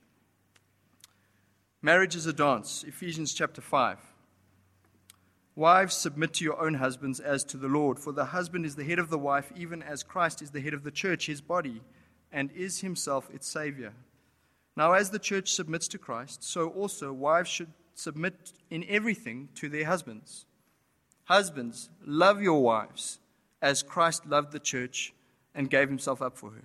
Marriage 1.80 2.16
is 2.16 2.26
a 2.26 2.32
dance, 2.32 2.84
Ephesians 2.88 3.32
chapter 3.32 3.60
5. 3.60 3.98
Wives, 5.54 5.94
submit 5.94 6.34
to 6.34 6.44
your 6.44 6.60
own 6.60 6.74
husbands 6.74 7.20
as 7.20 7.44
to 7.44 7.56
the 7.56 7.68
Lord, 7.68 8.00
for 8.00 8.10
the 8.10 8.24
husband 8.26 8.66
is 8.66 8.74
the 8.74 8.82
head 8.82 8.98
of 8.98 9.10
the 9.10 9.18
wife, 9.18 9.52
even 9.54 9.84
as 9.84 10.02
Christ 10.02 10.42
is 10.42 10.50
the 10.50 10.60
head 10.60 10.74
of 10.74 10.82
the 10.82 10.90
church, 10.90 11.26
his 11.26 11.40
body, 11.40 11.80
and 12.32 12.50
is 12.50 12.80
himself 12.80 13.30
its 13.32 13.46
Savior. 13.46 13.92
Now, 14.76 14.94
as 14.94 15.10
the 15.10 15.20
church 15.20 15.52
submits 15.52 15.86
to 15.88 15.98
Christ, 15.98 16.42
so 16.42 16.68
also 16.68 17.12
wives 17.12 17.48
should 17.48 17.72
submit 17.94 18.52
in 18.70 18.84
everything 18.88 19.48
to 19.54 19.68
their 19.68 19.84
husbands. 19.84 20.46
Husbands, 21.26 21.90
love 22.04 22.42
your 22.42 22.60
wives 22.60 23.20
as 23.62 23.84
Christ 23.84 24.26
loved 24.26 24.50
the 24.50 24.58
church 24.58 25.14
and 25.54 25.70
gave 25.70 25.88
himself 25.88 26.22
up 26.22 26.36
for 26.36 26.50
her. 26.50 26.64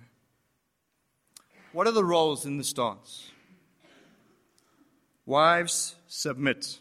What 1.70 1.86
are 1.86 1.92
the 1.92 2.04
roles 2.04 2.46
in 2.46 2.58
this 2.58 2.72
dance? 2.72 3.30
Wives, 5.26 5.96
submit. 6.06 6.80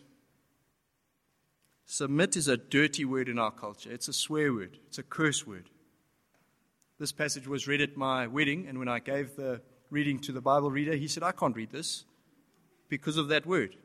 Submit 1.85 2.35
is 2.35 2.47
a 2.47 2.57
dirty 2.57 3.05
word 3.05 3.29
in 3.29 3.39
our 3.39 3.51
culture. 3.51 3.91
It's 3.91 4.07
a 4.07 4.13
swear 4.13 4.51
word, 4.53 4.77
it's 4.87 4.97
a 4.97 5.03
curse 5.03 5.47
word. 5.47 5.69
This 6.99 7.11
passage 7.11 7.47
was 7.47 7.67
read 7.67 7.81
at 7.81 7.97
my 7.97 8.27
wedding, 8.27 8.67
and 8.67 8.79
when 8.79 8.87
I 8.87 8.99
gave 8.99 9.35
the 9.35 9.61
reading 9.89 10.19
to 10.19 10.31
the 10.31 10.41
Bible 10.41 10.71
reader, 10.71 10.95
he 10.95 11.07
said, 11.07 11.23
I 11.23 11.31
can't 11.31 11.55
read 11.55 11.71
this 11.71 12.03
because 12.89 13.17
of 13.17 13.29
that 13.29 13.45
word. 13.45 13.75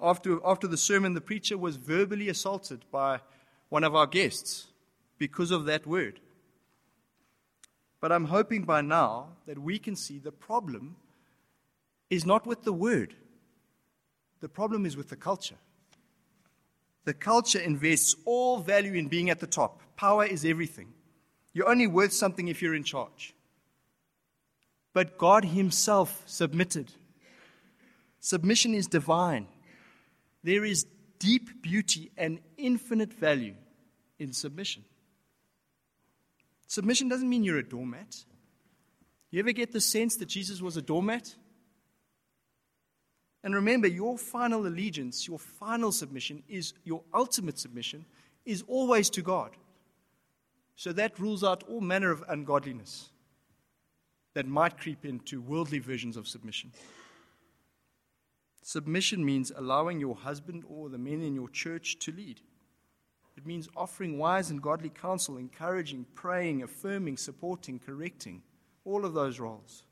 After, 0.00 0.38
after 0.44 0.66
the 0.66 0.76
sermon, 0.76 1.14
the 1.14 1.20
preacher 1.20 1.56
was 1.56 1.76
verbally 1.76 2.28
assaulted 2.28 2.84
by 2.90 3.20
one 3.68 3.84
of 3.84 3.94
our 3.94 4.06
guests 4.06 4.66
because 5.18 5.50
of 5.50 5.64
that 5.66 5.86
word. 5.86 6.20
But 8.00 8.12
I'm 8.12 8.26
hoping 8.26 8.64
by 8.64 8.82
now 8.82 9.28
that 9.46 9.58
we 9.58 9.78
can 9.78 9.96
see 9.96 10.18
the 10.18 10.32
problem 10.32 10.96
is 12.10 12.26
not 12.26 12.46
with 12.46 12.64
the 12.64 12.72
word, 12.72 13.14
the 14.40 14.48
problem 14.48 14.86
is 14.86 14.96
with 14.96 15.08
the 15.08 15.16
culture. 15.16 15.56
The 17.04 17.14
culture 17.14 17.60
invests 17.60 18.16
all 18.24 18.58
value 18.58 18.94
in 18.94 19.08
being 19.08 19.30
at 19.30 19.40
the 19.40 19.46
top. 19.46 19.80
Power 19.96 20.24
is 20.24 20.44
everything. 20.44 20.92
You're 21.52 21.68
only 21.68 21.86
worth 21.86 22.12
something 22.12 22.48
if 22.48 22.60
you're 22.60 22.74
in 22.74 22.84
charge. 22.84 23.34
But 24.92 25.16
God 25.16 25.44
Himself 25.44 26.22
submitted. 26.26 26.92
Submission 28.20 28.74
is 28.74 28.86
divine. 28.86 29.46
There 30.42 30.64
is 30.64 30.86
deep 31.18 31.62
beauty 31.62 32.10
and 32.16 32.40
infinite 32.56 33.12
value 33.12 33.54
in 34.18 34.32
submission. 34.32 34.84
Submission 36.66 37.08
doesn't 37.08 37.28
mean 37.28 37.44
you're 37.44 37.58
a 37.58 37.68
doormat. 37.68 38.24
You 39.30 39.40
ever 39.40 39.52
get 39.52 39.72
the 39.72 39.80
sense 39.80 40.16
that 40.16 40.26
Jesus 40.26 40.60
was 40.60 40.76
a 40.76 40.82
doormat? 40.82 41.34
And 43.46 43.54
remember, 43.54 43.86
your 43.86 44.18
final 44.18 44.66
allegiance, 44.66 45.28
your 45.28 45.38
final 45.38 45.92
submission, 45.92 46.42
is 46.48 46.74
your 46.82 47.04
ultimate 47.14 47.60
submission, 47.60 48.04
is 48.44 48.64
always 48.66 49.08
to 49.10 49.22
God. 49.22 49.50
So 50.74 50.92
that 50.94 51.20
rules 51.20 51.44
out 51.44 51.62
all 51.68 51.80
manner 51.80 52.10
of 52.10 52.24
ungodliness 52.28 53.10
that 54.34 54.48
might 54.48 54.78
creep 54.78 55.04
into 55.04 55.40
worldly 55.40 55.78
versions 55.78 56.16
of 56.16 56.26
submission. 56.26 56.72
Submission 58.64 59.24
means 59.24 59.52
allowing 59.54 60.00
your 60.00 60.16
husband 60.16 60.64
or 60.68 60.88
the 60.88 60.98
men 60.98 61.22
in 61.22 61.36
your 61.36 61.48
church 61.48 62.00
to 62.00 62.10
lead. 62.10 62.40
It 63.36 63.46
means 63.46 63.68
offering 63.76 64.18
wise 64.18 64.50
and 64.50 64.60
godly 64.60 64.90
counsel, 64.90 65.36
encouraging, 65.36 66.06
praying, 66.16 66.64
affirming, 66.64 67.16
supporting, 67.16 67.78
correcting, 67.78 68.42
all 68.84 69.04
of 69.04 69.14
those 69.14 69.38
roles. 69.38 69.84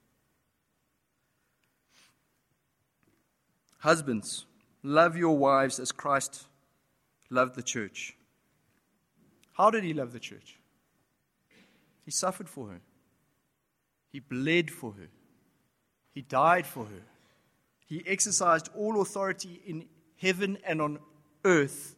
Husbands, 3.85 4.47
love 4.83 5.14
your 5.14 5.37
wives 5.37 5.79
as 5.79 5.92
Christ 5.92 6.47
loved 7.29 7.55
the 7.55 7.62
church. 7.62 8.16
How 9.53 9.70
did 9.70 9.85
he 9.85 9.92
love 9.92 10.14
the 10.14 10.18
church? 10.18 10.59
He 12.07 12.11
suffered 12.11 12.49
for 12.49 12.68
her. 12.68 12.81
He 14.11 14.20
bled 14.20 14.70
for 14.70 14.92
her. 14.92 15.09
He 16.14 16.23
died 16.23 16.66
for 16.66 16.87
her. 16.87 17.03
He 17.85 18.03
exercised 18.07 18.70
all 18.75 19.03
authority 19.03 19.61
in 19.66 19.85
heaven 20.16 20.57
and 20.64 20.81
on 20.81 20.99
earth 21.44 21.94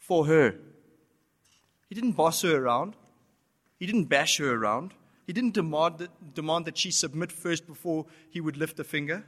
for 0.00 0.26
her. 0.26 0.56
He 1.88 1.94
didn't 1.94 2.16
boss 2.16 2.42
her 2.42 2.56
around. 2.56 2.96
He 3.78 3.86
didn't 3.86 4.06
bash 4.06 4.38
her 4.38 4.52
around. 4.56 4.92
He 5.24 5.32
didn't 5.32 5.54
demand 5.54 5.98
that, 5.98 6.34
demand 6.34 6.64
that 6.64 6.76
she 6.76 6.90
submit 6.90 7.30
first 7.30 7.64
before 7.64 8.06
he 8.28 8.40
would 8.40 8.56
lift 8.56 8.80
a 8.80 8.84
finger. 8.84 9.24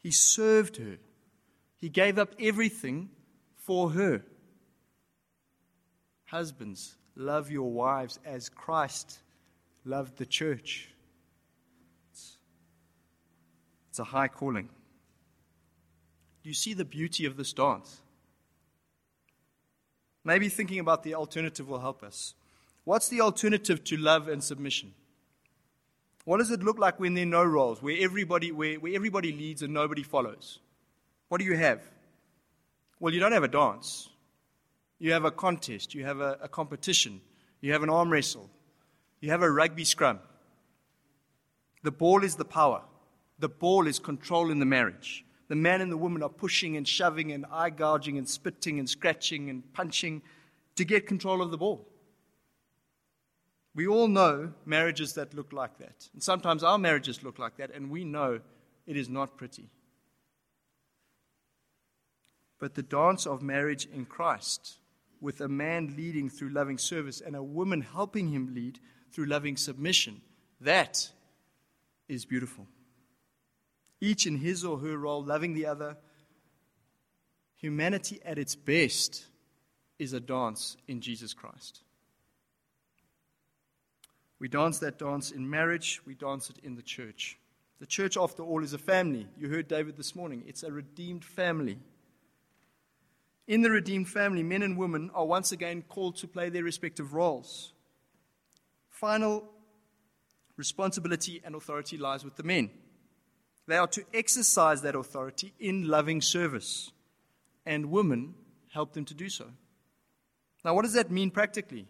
He 0.00 0.10
served 0.10 0.78
her. 0.78 0.98
He 1.76 1.88
gave 1.88 2.18
up 2.18 2.34
everything 2.40 3.10
for 3.56 3.90
her. 3.90 4.22
Husbands, 6.26 6.96
love 7.16 7.50
your 7.50 7.70
wives 7.70 8.18
as 8.24 8.48
Christ 8.48 9.18
loved 9.84 10.16
the 10.16 10.26
church. 10.26 10.88
It's, 12.10 13.98
a 13.98 14.04
high 14.04 14.28
calling. 14.28 14.68
Do 16.42 16.48
you 16.48 16.54
see 16.54 16.72
the 16.72 16.84
beauty 16.84 17.26
of 17.26 17.36
this 17.36 17.52
dance? 17.52 18.00
Maybe 20.24 20.48
thinking 20.48 20.78
about 20.78 21.02
the 21.02 21.14
alternative 21.14 21.68
will 21.68 21.80
help 21.80 22.02
us. 22.02 22.34
What's 22.84 23.08
the 23.08 23.20
alternative 23.20 23.84
to 23.84 23.96
love 23.96 24.28
and 24.28 24.42
submission? 24.42 24.94
What 26.24 26.38
does 26.38 26.50
it 26.50 26.62
look 26.62 26.78
like 26.78 27.00
when 27.00 27.14
there 27.14 27.24
are 27.24 27.26
no 27.26 27.44
roles, 27.44 27.82
where 27.82 27.96
everybody, 27.98 28.52
where, 28.52 28.74
where 28.76 28.94
everybody 28.94 29.32
leads 29.32 29.62
and 29.62 29.72
nobody 29.72 30.02
follows? 30.02 30.60
What 31.28 31.38
do 31.38 31.44
you 31.44 31.56
have? 31.56 31.82
Well, 32.98 33.14
you 33.14 33.20
don't 33.20 33.32
have 33.32 33.42
a 33.42 33.48
dance. 33.48 34.10
You 34.98 35.12
have 35.12 35.24
a 35.24 35.30
contest. 35.30 35.94
You 35.94 36.04
have 36.04 36.20
a, 36.20 36.38
a 36.42 36.48
competition. 36.48 37.20
You 37.60 37.72
have 37.72 37.82
an 37.82 37.90
arm 37.90 38.10
wrestle. 38.10 38.50
You 39.20 39.30
have 39.30 39.42
a 39.42 39.50
rugby 39.50 39.84
scrum. 39.84 40.20
The 41.82 41.90
ball 41.90 42.22
is 42.24 42.36
the 42.36 42.44
power. 42.44 42.82
The 43.38 43.48
ball 43.48 43.86
is 43.86 43.98
control 43.98 44.50
in 44.50 44.58
the 44.58 44.66
marriage. 44.66 45.24
The 45.48 45.56
man 45.56 45.80
and 45.80 45.90
the 45.90 45.96
woman 45.96 46.22
are 46.22 46.28
pushing 46.28 46.76
and 46.76 46.86
shoving 46.86 47.32
and 47.32 47.46
eye 47.50 47.70
gouging 47.70 48.18
and 48.18 48.28
spitting 48.28 48.78
and 48.78 48.88
scratching 48.88 49.48
and 49.48 49.72
punching 49.72 50.22
to 50.76 50.84
get 50.84 51.06
control 51.06 51.42
of 51.42 51.50
the 51.50 51.58
ball. 51.58 51.86
We 53.74 53.86
all 53.86 54.08
know 54.08 54.52
marriages 54.66 55.14
that 55.14 55.34
look 55.34 55.52
like 55.52 55.78
that. 55.78 56.08
And 56.12 56.22
sometimes 56.22 56.64
our 56.64 56.78
marriages 56.78 57.22
look 57.22 57.38
like 57.38 57.56
that, 57.58 57.70
and 57.74 57.90
we 57.90 58.04
know 58.04 58.40
it 58.86 58.96
is 58.96 59.08
not 59.08 59.36
pretty. 59.36 59.70
But 62.58 62.74
the 62.74 62.82
dance 62.82 63.26
of 63.26 63.42
marriage 63.42 63.86
in 63.86 64.06
Christ, 64.06 64.78
with 65.20 65.40
a 65.40 65.48
man 65.48 65.94
leading 65.96 66.28
through 66.28 66.50
loving 66.50 66.78
service 66.78 67.20
and 67.20 67.36
a 67.36 67.42
woman 67.42 67.80
helping 67.80 68.28
him 68.28 68.54
lead 68.54 68.80
through 69.12 69.26
loving 69.26 69.56
submission, 69.56 70.20
that 70.60 71.10
is 72.08 72.24
beautiful. 72.24 72.66
Each 74.00 74.26
in 74.26 74.36
his 74.38 74.64
or 74.64 74.78
her 74.78 74.96
role, 74.96 75.22
loving 75.22 75.54
the 75.54 75.66
other. 75.66 75.96
Humanity 77.56 78.18
at 78.24 78.38
its 78.38 78.56
best 78.56 79.26
is 79.98 80.12
a 80.12 80.20
dance 80.20 80.76
in 80.88 81.00
Jesus 81.00 81.34
Christ. 81.34 81.82
We 84.40 84.48
dance 84.48 84.78
that 84.78 84.98
dance 84.98 85.30
in 85.30 85.48
marriage, 85.48 86.00
we 86.06 86.14
dance 86.14 86.50
it 86.50 86.56
in 86.64 86.74
the 86.74 86.82
church. 86.82 87.38
The 87.78 87.86
church, 87.86 88.16
after 88.16 88.42
all, 88.42 88.64
is 88.64 88.72
a 88.72 88.78
family. 88.78 89.28
You 89.38 89.48
heard 89.48 89.68
David 89.68 89.96
this 89.96 90.16
morning. 90.16 90.44
It's 90.46 90.62
a 90.62 90.72
redeemed 90.72 91.24
family. 91.24 91.78
In 93.46 93.62
the 93.62 93.70
redeemed 93.70 94.08
family, 94.08 94.42
men 94.42 94.62
and 94.62 94.76
women 94.76 95.10
are 95.14 95.26
once 95.26 95.52
again 95.52 95.82
called 95.88 96.16
to 96.16 96.28
play 96.28 96.48
their 96.48 96.64
respective 96.64 97.14
roles. 97.14 97.72
Final 98.88 99.44
responsibility 100.56 101.40
and 101.44 101.54
authority 101.54 101.96
lies 101.96 102.24
with 102.24 102.36
the 102.36 102.42
men. 102.42 102.70
They 103.66 103.76
are 103.76 103.88
to 103.88 104.04
exercise 104.12 104.82
that 104.82 104.94
authority 104.94 105.52
in 105.58 105.88
loving 105.88 106.20
service, 106.20 106.92
and 107.64 107.90
women 107.90 108.34
help 108.72 108.92
them 108.92 109.04
to 109.06 109.14
do 109.14 109.28
so. 109.28 109.46
Now, 110.64 110.74
what 110.74 110.82
does 110.82 110.94
that 110.94 111.10
mean 111.10 111.30
practically? 111.30 111.86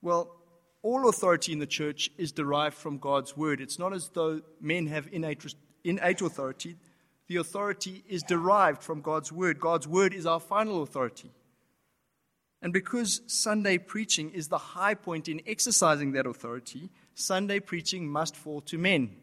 Well, 0.00 0.41
all 0.82 1.08
authority 1.08 1.52
in 1.52 1.60
the 1.60 1.66
church 1.66 2.10
is 2.18 2.32
derived 2.32 2.76
from 2.76 2.98
God's 2.98 3.36
word. 3.36 3.60
It's 3.60 3.78
not 3.78 3.92
as 3.92 4.08
though 4.08 4.42
men 4.60 4.88
have 4.88 5.08
innate, 5.12 5.54
innate 5.84 6.20
authority. 6.20 6.76
The 7.28 7.36
authority 7.36 8.04
is 8.08 8.22
derived 8.24 8.82
from 8.82 9.00
God's 9.00 9.30
word. 9.30 9.60
God's 9.60 9.86
word 9.86 10.12
is 10.12 10.26
our 10.26 10.40
final 10.40 10.82
authority. 10.82 11.30
And 12.60 12.72
because 12.72 13.22
Sunday 13.26 13.78
preaching 13.78 14.30
is 14.30 14.48
the 14.48 14.58
high 14.58 14.94
point 14.94 15.28
in 15.28 15.40
exercising 15.46 16.12
that 16.12 16.26
authority, 16.26 16.90
Sunday 17.14 17.60
preaching 17.60 18.08
must 18.08 18.36
fall 18.36 18.60
to 18.62 18.78
men. 18.78 19.16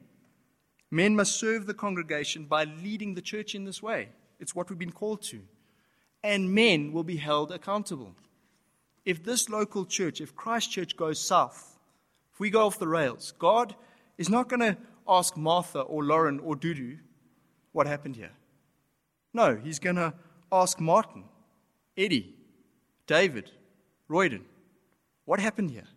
Men 0.91 1.15
must 1.15 1.39
serve 1.39 1.65
the 1.65 1.73
congregation 1.73 2.45
by 2.45 2.63
leading 2.63 3.15
the 3.15 3.21
church 3.21 3.53
in 3.53 3.65
this 3.65 3.83
way. 3.83 4.09
It's 4.39 4.55
what 4.55 4.69
we've 4.69 4.79
been 4.79 4.91
called 4.91 5.21
to. 5.23 5.41
And 6.23 6.53
men 6.53 6.91
will 6.91 7.03
be 7.03 7.17
held 7.17 7.51
accountable 7.51 8.15
if 9.05 9.23
this 9.23 9.49
local 9.49 9.85
church, 9.85 10.21
if 10.21 10.35
Christ 10.35 10.71
Church 10.71 10.95
goes 10.95 11.19
south, 11.19 11.77
if 12.33 12.39
we 12.39 12.49
go 12.49 12.65
off 12.65 12.79
the 12.79 12.87
rails, 12.87 13.33
God 13.39 13.75
is 14.17 14.29
not 14.29 14.49
going 14.49 14.59
to 14.61 14.77
ask 15.07 15.35
Martha 15.35 15.81
or 15.81 16.03
Lauren 16.03 16.39
or 16.39 16.55
Dudu 16.55 16.99
what 17.71 17.87
happened 17.87 18.15
here. 18.15 18.31
No, 19.33 19.55
He's 19.55 19.79
going 19.79 19.95
to 19.95 20.13
ask 20.51 20.79
Martin, 20.79 21.23
Eddie, 21.97 22.35
David, 23.07 23.51
Royden, 24.09 24.41
what 25.25 25.39
happened 25.39 25.71
here? 25.71 25.87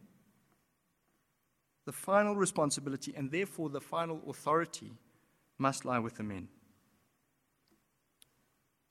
The 1.84 1.92
final 1.92 2.36
responsibility 2.36 3.12
and 3.16 3.30
therefore 3.30 3.70
the 3.70 3.80
final 3.80 4.20
authority 4.28 4.92
must 5.58 5.84
lie 5.84 5.98
with 5.98 6.16
the 6.16 6.22
men. 6.22 6.48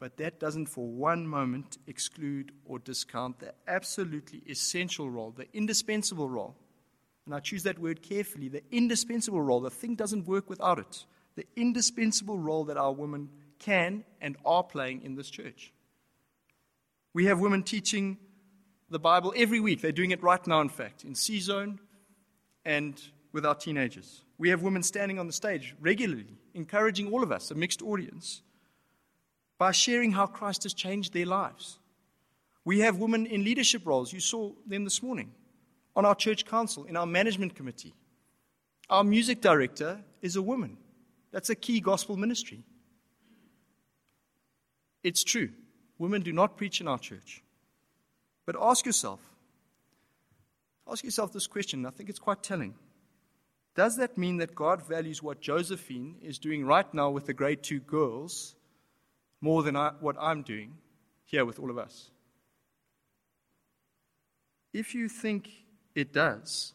But 0.01 0.17
that 0.17 0.39
doesn't 0.39 0.65
for 0.65 0.87
one 0.87 1.27
moment 1.27 1.77
exclude 1.85 2.53
or 2.65 2.79
discount 2.79 3.37
the 3.37 3.53
absolutely 3.67 4.41
essential 4.49 5.11
role, 5.11 5.29
the 5.29 5.45
indispensable 5.53 6.27
role. 6.27 6.55
And 7.27 7.35
I 7.35 7.39
choose 7.39 7.61
that 7.63 7.77
word 7.77 8.01
carefully 8.01 8.49
the 8.49 8.63
indispensable 8.71 9.43
role. 9.43 9.61
The 9.61 9.69
thing 9.69 9.93
doesn't 9.93 10.25
work 10.25 10.49
without 10.49 10.79
it. 10.79 11.05
The 11.35 11.45
indispensable 11.55 12.39
role 12.39 12.63
that 12.63 12.77
our 12.77 12.91
women 12.91 13.29
can 13.59 14.03
and 14.19 14.37
are 14.43 14.63
playing 14.63 15.03
in 15.03 15.13
this 15.13 15.29
church. 15.29 15.71
We 17.13 17.25
have 17.25 17.39
women 17.39 17.61
teaching 17.61 18.17
the 18.89 18.97
Bible 18.97 19.35
every 19.37 19.59
week. 19.59 19.81
They're 19.81 19.91
doing 19.91 20.09
it 20.09 20.23
right 20.23 20.45
now, 20.47 20.61
in 20.61 20.69
fact, 20.69 21.03
in 21.03 21.13
C 21.13 21.39
Zone 21.39 21.79
and 22.65 22.99
with 23.33 23.45
our 23.45 23.53
teenagers. 23.53 24.23
We 24.39 24.49
have 24.49 24.63
women 24.63 24.81
standing 24.81 25.19
on 25.19 25.27
the 25.27 25.33
stage 25.33 25.75
regularly, 25.79 26.39
encouraging 26.55 27.13
all 27.13 27.21
of 27.21 27.31
us, 27.31 27.51
a 27.51 27.55
mixed 27.55 27.83
audience 27.83 28.41
by 29.61 29.71
sharing 29.71 30.11
how 30.11 30.25
Christ 30.25 30.63
has 30.63 30.73
changed 30.73 31.13
their 31.13 31.27
lives. 31.27 31.77
We 32.65 32.79
have 32.79 32.97
women 32.97 33.27
in 33.27 33.43
leadership 33.43 33.83
roles. 33.85 34.11
You 34.11 34.19
saw 34.19 34.53
them 34.65 34.85
this 34.85 35.03
morning 35.03 35.33
on 35.95 36.03
our 36.03 36.15
church 36.15 36.47
council, 36.47 36.85
in 36.85 36.97
our 36.97 37.05
management 37.05 37.53
committee. 37.53 37.93
Our 38.89 39.03
music 39.03 39.39
director 39.39 40.01
is 40.19 40.35
a 40.35 40.41
woman. 40.41 40.77
That's 41.31 41.51
a 41.51 41.55
key 41.55 41.79
gospel 41.79 42.17
ministry. 42.17 42.63
It's 45.03 45.23
true. 45.23 45.49
Women 45.99 46.23
do 46.23 46.33
not 46.33 46.57
preach 46.57 46.81
in 46.81 46.87
our 46.87 46.97
church. 46.97 47.43
But 48.47 48.55
ask 48.59 48.83
yourself, 48.83 49.19
ask 50.91 51.03
yourself 51.03 51.33
this 51.33 51.45
question. 51.45 51.85
I 51.85 51.91
think 51.91 52.09
it's 52.09 52.17
quite 52.17 52.41
telling. 52.41 52.73
Does 53.75 53.95
that 53.97 54.17
mean 54.17 54.37
that 54.37 54.55
God 54.55 54.81
values 54.81 55.21
what 55.21 55.39
Josephine 55.39 56.15
is 56.19 56.39
doing 56.39 56.65
right 56.65 56.91
now 56.95 57.11
with 57.11 57.27
the 57.27 57.33
grade 57.35 57.61
two 57.61 57.79
girls 57.79 58.55
more 59.41 59.63
than 59.63 59.75
I, 59.75 59.91
what 59.99 60.15
I'm 60.19 60.43
doing 60.43 60.77
here 61.25 61.43
with 61.43 61.59
all 61.59 61.69
of 61.69 61.77
us? 61.77 62.11
If 64.73 64.95
you 64.95 65.09
think 65.09 65.49
it 65.95 66.13
does, 66.13 66.73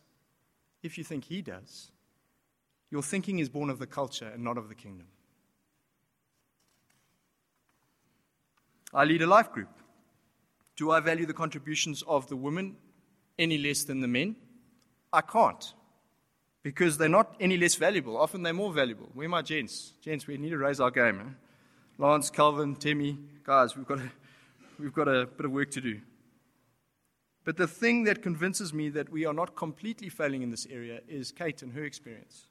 if 0.82 0.98
you 0.98 1.04
think 1.04 1.24
he 1.24 1.40
does, 1.40 1.90
your 2.90 3.02
thinking 3.02 3.38
is 3.38 3.48
born 3.48 3.70
of 3.70 3.78
the 3.78 3.86
culture 3.86 4.30
and 4.32 4.44
not 4.44 4.58
of 4.58 4.68
the 4.68 4.74
kingdom. 4.74 5.06
I 8.92 9.04
lead 9.04 9.22
a 9.22 9.26
life 9.26 9.52
group. 9.52 9.68
Do 10.76 10.90
I 10.90 11.00
value 11.00 11.26
the 11.26 11.34
contributions 11.34 12.02
of 12.06 12.28
the 12.28 12.36
women 12.36 12.76
any 13.38 13.58
less 13.58 13.84
than 13.84 14.00
the 14.00 14.08
men? 14.08 14.36
I 15.12 15.22
can't 15.22 15.72
because 16.62 16.98
they're 16.98 17.08
not 17.08 17.34
any 17.40 17.56
less 17.56 17.76
valuable. 17.76 18.16
Often 18.16 18.42
they're 18.42 18.52
more 18.52 18.72
valuable. 18.72 19.08
Where 19.14 19.26
are 19.26 19.30
my 19.30 19.42
gents? 19.42 19.92
Gents, 20.02 20.26
we 20.26 20.36
need 20.36 20.50
to 20.50 20.58
raise 20.58 20.80
our 20.80 20.90
game. 20.90 21.20
Eh? 21.20 21.45
Lance, 21.98 22.28
Calvin, 22.28 22.76
Timmy, 22.76 23.16
guys, 23.42 23.74
we've 23.74 23.86
got, 23.86 23.98
a, 23.98 24.12
we've 24.78 24.92
got 24.92 25.08
a 25.08 25.24
bit 25.24 25.46
of 25.46 25.52
work 25.52 25.70
to 25.70 25.80
do. 25.80 25.98
But 27.42 27.56
the 27.56 27.66
thing 27.66 28.04
that 28.04 28.22
convinces 28.22 28.74
me 28.74 28.90
that 28.90 29.08
we 29.08 29.24
are 29.24 29.32
not 29.32 29.56
completely 29.56 30.10
failing 30.10 30.42
in 30.42 30.50
this 30.50 30.66
area 30.70 31.00
is 31.08 31.32
Kate 31.32 31.62
and 31.62 31.72
her 31.72 31.84
experience. 31.84 32.48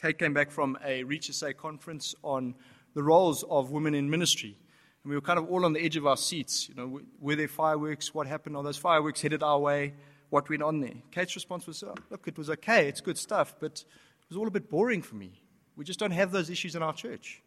Kate 0.00 0.18
came 0.18 0.32
back 0.32 0.50
from 0.50 0.78
a 0.82 1.04
Reach 1.04 1.30
SA 1.30 1.52
conference 1.58 2.14
on 2.22 2.54
the 2.94 3.02
roles 3.02 3.42
of 3.50 3.70
women 3.70 3.94
in 3.94 4.08
ministry. 4.08 4.56
And 5.04 5.10
we 5.10 5.16
were 5.16 5.20
kind 5.20 5.38
of 5.38 5.50
all 5.50 5.66
on 5.66 5.74
the 5.74 5.84
edge 5.84 5.96
of 5.96 6.06
our 6.06 6.16
seats. 6.16 6.70
You 6.70 6.74
know, 6.74 7.00
were 7.20 7.36
there 7.36 7.48
fireworks? 7.48 8.14
What 8.14 8.26
happened? 8.26 8.56
Are 8.56 8.62
those 8.62 8.78
fireworks 8.78 9.20
headed 9.20 9.42
our 9.42 9.58
way? 9.58 9.92
What 10.30 10.48
went 10.48 10.62
on 10.62 10.80
there? 10.80 10.94
Kate's 11.10 11.34
response 11.34 11.66
was, 11.66 11.82
oh, 11.82 11.94
look, 12.08 12.26
it 12.28 12.38
was 12.38 12.48
okay. 12.48 12.88
It's 12.88 13.02
good 13.02 13.18
stuff, 13.18 13.56
but 13.60 13.72
it 13.72 14.28
was 14.30 14.38
all 14.38 14.46
a 14.46 14.50
bit 14.50 14.70
boring 14.70 15.02
for 15.02 15.16
me. 15.16 15.42
We 15.76 15.84
just 15.84 15.98
don't 15.98 16.12
have 16.12 16.30
those 16.30 16.48
issues 16.48 16.74
in 16.74 16.82
our 16.82 16.94
church. 16.94 17.42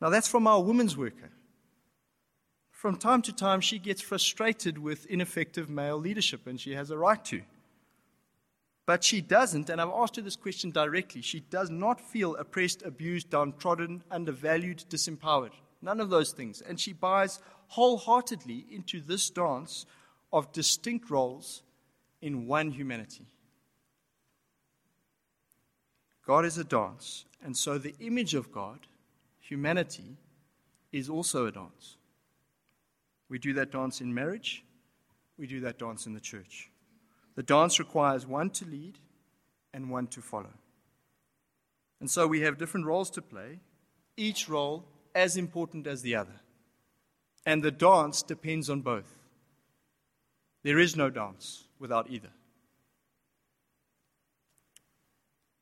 Now, 0.00 0.08
that's 0.08 0.28
from 0.28 0.46
our 0.46 0.62
women's 0.62 0.96
worker. 0.96 1.30
From 2.70 2.96
time 2.96 3.20
to 3.22 3.32
time, 3.32 3.60
she 3.60 3.78
gets 3.78 4.00
frustrated 4.00 4.78
with 4.78 5.04
ineffective 5.06 5.68
male 5.68 5.98
leadership, 5.98 6.46
and 6.46 6.58
she 6.58 6.74
has 6.74 6.90
a 6.90 6.96
right 6.96 7.22
to. 7.26 7.42
But 8.86 9.04
she 9.04 9.20
doesn't, 9.20 9.68
and 9.68 9.80
I've 9.80 9.90
asked 9.90 10.16
her 10.16 10.22
this 10.22 10.36
question 10.36 10.70
directly. 10.70 11.20
She 11.20 11.40
does 11.40 11.68
not 11.68 12.00
feel 12.00 12.34
oppressed, 12.36 12.82
abused, 12.82 13.30
downtrodden, 13.30 14.02
undervalued, 14.10 14.84
disempowered. 14.88 15.52
None 15.82 16.00
of 16.00 16.10
those 16.10 16.32
things. 16.32 16.60
And 16.60 16.80
she 16.80 16.92
buys 16.92 17.38
wholeheartedly 17.68 18.66
into 18.70 19.00
this 19.00 19.28
dance 19.30 19.86
of 20.32 20.52
distinct 20.52 21.10
roles 21.10 21.62
in 22.22 22.46
one 22.46 22.70
humanity. 22.70 23.26
God 26.26 26.44
is 26.44 26.58
a 26.58 26.64
dance, 26.64 27.26
and 27.42 27.56
so 27.56 27.78
the 27.78 27.94
image 28.00 28.34
of 28.34 28.52
God, 28.52 28.86
humanity, 29.50 30.16
is 30.92 31.10
also 31.10 31.46
a 31.46 31.52
dance. 31.52 31.96
We 33.28 33.38
do 33.38 33.52
that 33.54 33.72
dance 33.72 34.00
in 34.00 34.14
marriage, 34.14 34.64
we 35.36 35.46
do 35.46 35.60
that 35.60 35.78
dance 35.78 36.06
in 36.06 36.14
the 36.14 36.20
church. 36.20 36.70
The 37.34 37.42
dance 37.42 37.78
requires 37.78 38.26
one 38.26 38.50
to 38.50 38.64
lead 38.64 38.98
and 39.74 39.90
one 39.90 40.06
to 40.08 40.20
follow. 40.20 40.54
And 41.98 42.08
so 42.10 42.26
we 42.26 42.42
have 42.42 42.58
different 42.58 42.86
roles 42.86 43.10
to 43.10 43.22
play, 43.22 43.58
each 44.16 44.48
role 44.48 44.84
as 45.14 45.36
important 45.36 45.86
as 45.86 46.02
the 46.02 46.14
other. 46.14 46.40
And 47.44 47.62
the 47.62 47.70
dance 47.70 48.22
depends 48.22 48.70
on 48.70 48.82
both. 48.82 49.18
There 50.62 50.78
is 50.78 50.94
no 50.96 51.10
dance 51.10 51.64
without 51.78 52.08
either. 52.10 52.30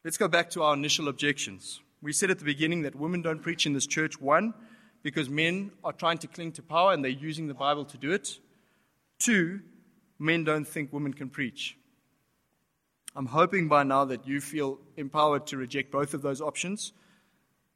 Let's 0.05 0.19
go 0.19 0.29
back 0.29 0.51
to 0.51 0.63
our 0.63 0.75
initial 0.75 1.09
objections. 1.09 1.81
We 2.01 2.13
said 2.13 2.31
at 2.31 2.39
the 2.39 2.45
beginning 2.45 2.83
that 2.83 2.95
women 2.95 3.23
don't 3.23 3.43
preach 3.43 3.67
in 3.67 3.73
this 3.73 3.87
church, 3.87 4.21
one, 4.21 4.55
because 5.03 5.29
men 5.29 5.73
are 5.83 5.93
trying 5.93 6.19
to 6.19 6.27
cling 6.27 6.53
to 6.53 6.63
power 6.63 6.93
and 6.93 7.05
they're 7.05 7.11
using 7.11 7.47
the 7.49 7.55
Bible 7.55 7.85
to 7.87 7.99
do 7.99 8.13
it. 8.13 8.39
Two, 9.19 9.61
men 10.19 10.45
don't 10.45 10.67
think 10.67 10.93
women 10.93 11.13
can 11.13 11.29
preach. 11.29 11.77
I'm 13.17 13.27
hoping 13.27 13.69
by 13.69 13.83
now 13.83 14.05
that 14.05 14.27
you 14.29 14.41
feel 14.41 14.79
empowered 14.97 15.47
to 15.49 15.57
reject 15.57 15.91
both 15.91 16.15
of 16.15 16.23
those 16.23 16.41
options. 16.41 16.93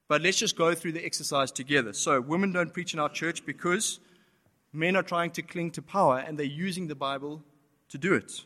But 0.08 0.22
let's 0.22 0.38
just 0.38 0.56
go 0.56 0.74
through 0.74 0.92
the 0.92 1.04
exercise 1.04 1.50
together. 1.50 1.92
So, 1.92 2.20
women 2.20 2.52
don't 2.52 2.72
preach 2.72 2.92
in 2.92 3.00
our 3.00 3.08
church 3.08 3.46
because 3.46 3.98
men 4.72 4.94
are 4.94 5.02
trying 5.02 5.30
to 5.32 5.42
cling 5.42 5.70
to 5.72 5.82
power 5.82 6.18
and 6.18 6.38
they're 6.38 6.46
using 6.46 6.86
the 6.86 6.94
Bible 6.94 7.42
to 7.88 7.98
do 7.98 8.14
it. 8.14 8.44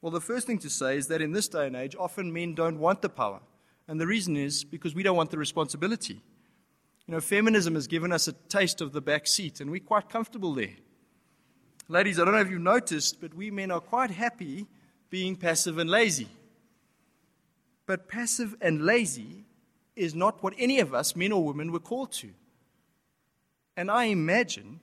Well, 0.00 0.10
the 0.10 0.20
first 0.20 0.46
thing 0.46 0.58
to 0.58 0.70
say 0.70 0.96
is 0.96 1.06
that 1.06 1.22
in 1.22 1.32
this 1.32 1.48
day 1.48 1.68
and 1.68 1.76
age, 1.76 1.94
often 1.98 2.32
men 2.32 2.54
don't 2.54 2.78
want 2.78 3.02
the 3.02 3.08
power. 3.08 3.40
And 3.88 4.00
the 4.00 4.06
reason 4.06 4.36
is 4.36 4.64
because 4.64 4.94
we 4.94 5.02
don't 5.02 5.16
want 5.16 5.30
the 5.30 5.38
responsibility. 5.38 6.22
You 7.06 7.14
know, 7.14 7.20
feminism 7.20 7.74
has 7.74 7.86
given 7.86 8.12
us 8.12 8.28
a 8.28 8.32
taste 8.32 8.80
of 8.80 8.92
the 8.92 9.00
back 9.00 9.26
seat, 9.26 9.60
and 9.60 9.70
we're 9.70 9.80
quite 9.80 10.08
comfortable 10.08 10.54
there. 10.54 10.76
Ladies, 11.88 12.18
I 12.18 12.24
don't 12.24 12.34
know 12.34 12.40
if 12.40 12.50
you've 12.50 12.60
noticed, 12.60 13.20
but 13.20 13.34
we 13.34 13.50
men 13.50 13.70
are 13.70 13.80
quite 13.80 14.10
happy 14.10 14.66
being 15.10 15.36
passive 15.36 15.78
and 15.78 15.90
lazy. 15.90 16.28
But 17.86 18.08
passive 18.08 18.54
and 18.60 18.86
lazy 18.86 19.44
is 19.96 20.14
not 20.14 20.42
what 20.42 20.54
any 20.56 20.80
of 20.80 20.94
us, 20.94 21.16
men 21.16 21.32
or 21.32 21.44
women, 21.44 21.72
were 21.72 21.80
called 21.80 22.12
to. 22.12 22.30
And 23.76 23.90
I 23.90 24.04
imagine, 24.04 24.80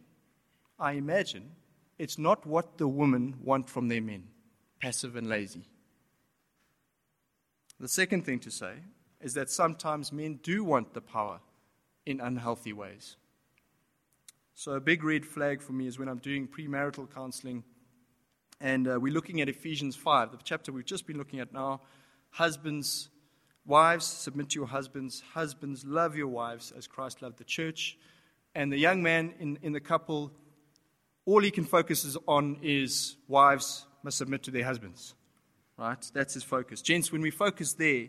I 0.78 0.94
imagine, 0.94 1.52
it's 1.98 2.18
not 2.18 2.46
what 2.46 2.78
the 2.78 2.88
women 2.88 3.36
want 3.44 3.70
from 3.70 3.88
their 3.88 4.02
men 4.02 4.26
passive 4.82 5.16
and 5.16 5.28
lazy. 5.28 5.66
The 7.80 7.88
second 7.88 8.26
thing 8.26 8.40
to 8.40 8.52
say 8.52 8.74
is 9.22 9.34
that 9.36 9.50
sometimes 9.50 10.12
men 10.12 10.40
do 10.44 10.64
want 10.64 10.94
the 10.94 11.02
power 11.02 11.40
in 12.06 12.20
unhealthy 12.20 12.74
ways. 12.74 13.16
So, 14.54 14.74
a 14.74 14.82
big 14.82 15.04
red 15.04 15.26
flag 15.26 15.62
for 15.62 15.72
me 15.72 15.88
is 15.88 15.98
when 15.98 16.10
I'm 16.10 16.18
doing 16.18 16.48
premarital 16.48 17.14
counseling 17.14 17.64
and 18.62 18.90
uh, 18.90 19.00
we're 19.00 19.14
looking 19.14 19.40
at 19.40 19.48
Ephesians 19.48 19.96
5, 19.96 20.32
the 20.32 20.38
chapter 20.44 20.74
we've 20.74 20.86
just 20.86 21.08
been 21.08 21.18
looking 21.18 21.40
at 21.40 21.54
now. 21.54 21.80
Husbands, 22.32 23.08
wives, 23.66 24.06
submit 24.06 24.50
to 24.50 24.60
your 24.60 24.68
husbands. 24.68 25.24
Husbands, 25.34 25.86
love 25.86 26.18
your 26.18 26.28
wives 26.28 26.74
as 26.76 26.86
Christ 26.86 27.22
loved 27.22 27.38
the 27.38 27.46
church. 27.46 27.98
And 28.54 28.70
the 28.70 28.78
young 28.78 29.02
man 29.02 29.34
in, 29.40 29.60
in 29.62 29.72
the 29.72 29.80
couple, 29.80 30.34
all 31.26 31.42
he 31.42 31.52
can 31.52 31.64
focus 31.64 32.18
on 32.28 32.58
is 32.62 33.16
wives 33.30 33.86
must 34.04 34.18
submit 34.18 34.44
to 34.44 34.52
their 34.52 34.66
husbands. 34.66 35.14
Right? 35.80 36.12
That's 36.14 36.34
his 36.34 36.44
focus. 36.44 36.82
Gents, 36.82 37.10
when 37.10 37.22
we 37.22 37.32
focus 37.32 37.74
there, 37.74 38.08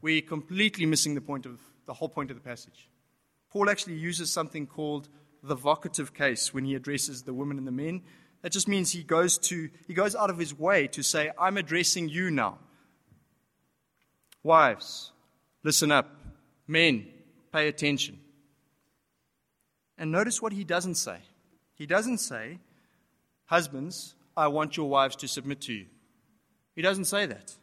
we're 0.00 0.22
completely 0.22 0.86
missing 0.86 1.16
the 1.16 1.20
point 1.20 1.46
of 1.46 1.60
the 1.86 1.92
whole 1.92 2.08
point 2.08 2.30
of 2.30 2.36
the 2.36 2.42
passage. 2.42 2.88
Paul 3.50 3.68
actually 3.68 3.94
uses 3.94 4.30
something 4.30 4.68
called 4.68 5.08
the 5.42 5.56
vocative 5.56 6.14
case 6.14 6.54
when 6.54 6.64
he 6.64 6.76
addresses 6.76 7.22
the 7.22 7.34
women 7.34 7.58
and 7.58 7.66
the 7.66 7.72
men. 7.72 8.02
That 8.42 8.52
just 8.52 8.68
means 8.68 8.92
he 8.92 9.02
goes 9.02 9.36
to 9.38 9.68
he 9.88 9.94
goes 9.94 10.14
out 10.14 10.30
of 10.30 10.38
his 10.38 10.56
way 10.56 10.86
to 10.88 11.02
say, 11.02 11.32
I'm 11.36 11.56
addressing 11.56 12.08
you 12.08 12.30
now. 12.30 12.58
Wives, 14.44 15.10
listen 15.64 15.90
up. 15.90 16.08
Men, 16.68 17.06
pay 17.52 17.66
attention. 17.66 18.20
And 19.98 20.12
notice 20.12 20.40
what 20.40 20.52
he 20.52 20.62
doesn't 20.62 20.94
say. 20.94 21.18
He 21.74 21.86
doesn't 21.86 22.18
say, 22.18 22.58
Husbands, 23.46 24.14
I 24.36 24.46
want 24.46 24.76
your 24.76 24.88
wives 24.88 25.16
to 25.16 25.28
submit 25.28 25.60
to 25.62 25.72
you. 25.72 25.86
He 26.74 26.82
doesn't 26.82 27.04
say 27.06 27.26
that. 27.26 27.54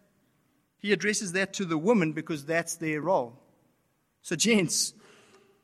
He 0.78 0.94
addresses 0.94 1.34
that 1.34 1.54
to 1.54 1.66
the 1.66 1.78
woman 1.78 2.14
because 2.14 2.46
that's 2.46 2.76
their 2.76 3.02
role. 3.02 3.38
So, 4.22 4.36
gents, 4.36 4.94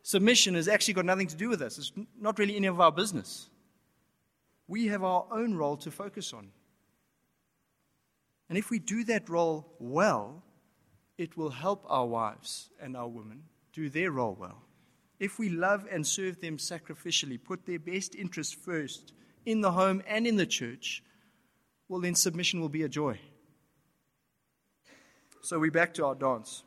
submission 0.01 0.55
has 0.55 0.67
actually 0.67 0.95
got 0.95 1.05
nothing 1.05 1.27
to 1.27 1.35
do 1.35 1.49
with 1.49 1.61
us. 1.61 1.77
It's 1.77 1.91
not 2.19 2.39
really 2.39 2.55
any 2.55 2.67
of 2.67 2.79
our 2.79 2.91
business 2.91 3.49
we 4.67 4.87
have 4.87 5.03
our 5.03 5.25
own 5.31 5.55
role 5.55 5.77
to 5.77 5.91
focus 5.91 6.33
on. 6.33 6.49
And 8.49 8.57
if 8.57 8.69
we 8.69 8.79
do 8.79 9.03
that 9.05 9.29
role 9.29 9.67
well, 9.79 10.43
it 11.17 11.37
will 11.37 11.49
help 11.49 11.85
our 11.87 12.05
wives 12.05 12.69
and 12.81 12.95
our 12.95 13.07
women 13.07 13.43
do 13.73 13.89
their 13.89 14.11
role 14.11 14.35
well. 14.39 14.61
If 15.19 15.39
we 15.39 15.49
love 15.49 15.87
and 15.89 16.05
serve 16.05 16.41
them 16.41 16.57
sacrificially, 16.57 17.41
put 17.41 17.65
their 17.65 17.79
best 17.79 18.15
interests 18.15 18.53
first 18.53 19.13
in 19.45 19.61
the 19.61 19.71
home 19.71 20.03
and 20.07 20.27
in 20.27 20.35
the 20.35 20.45
church, 20.45 21.03
well, 21.87 22.01
then 22.01 22.15
submission 22.15 22.59
will 22.59 22.69
be 22.69 22.83
a 22.83 22.89
joy. 22.89 23.19
So 25.45 25.59
we're 25.59 25.69
back 25.69 25.93
to 25.93 26.05
our 26.07 26.15
dance. 26.15 26.63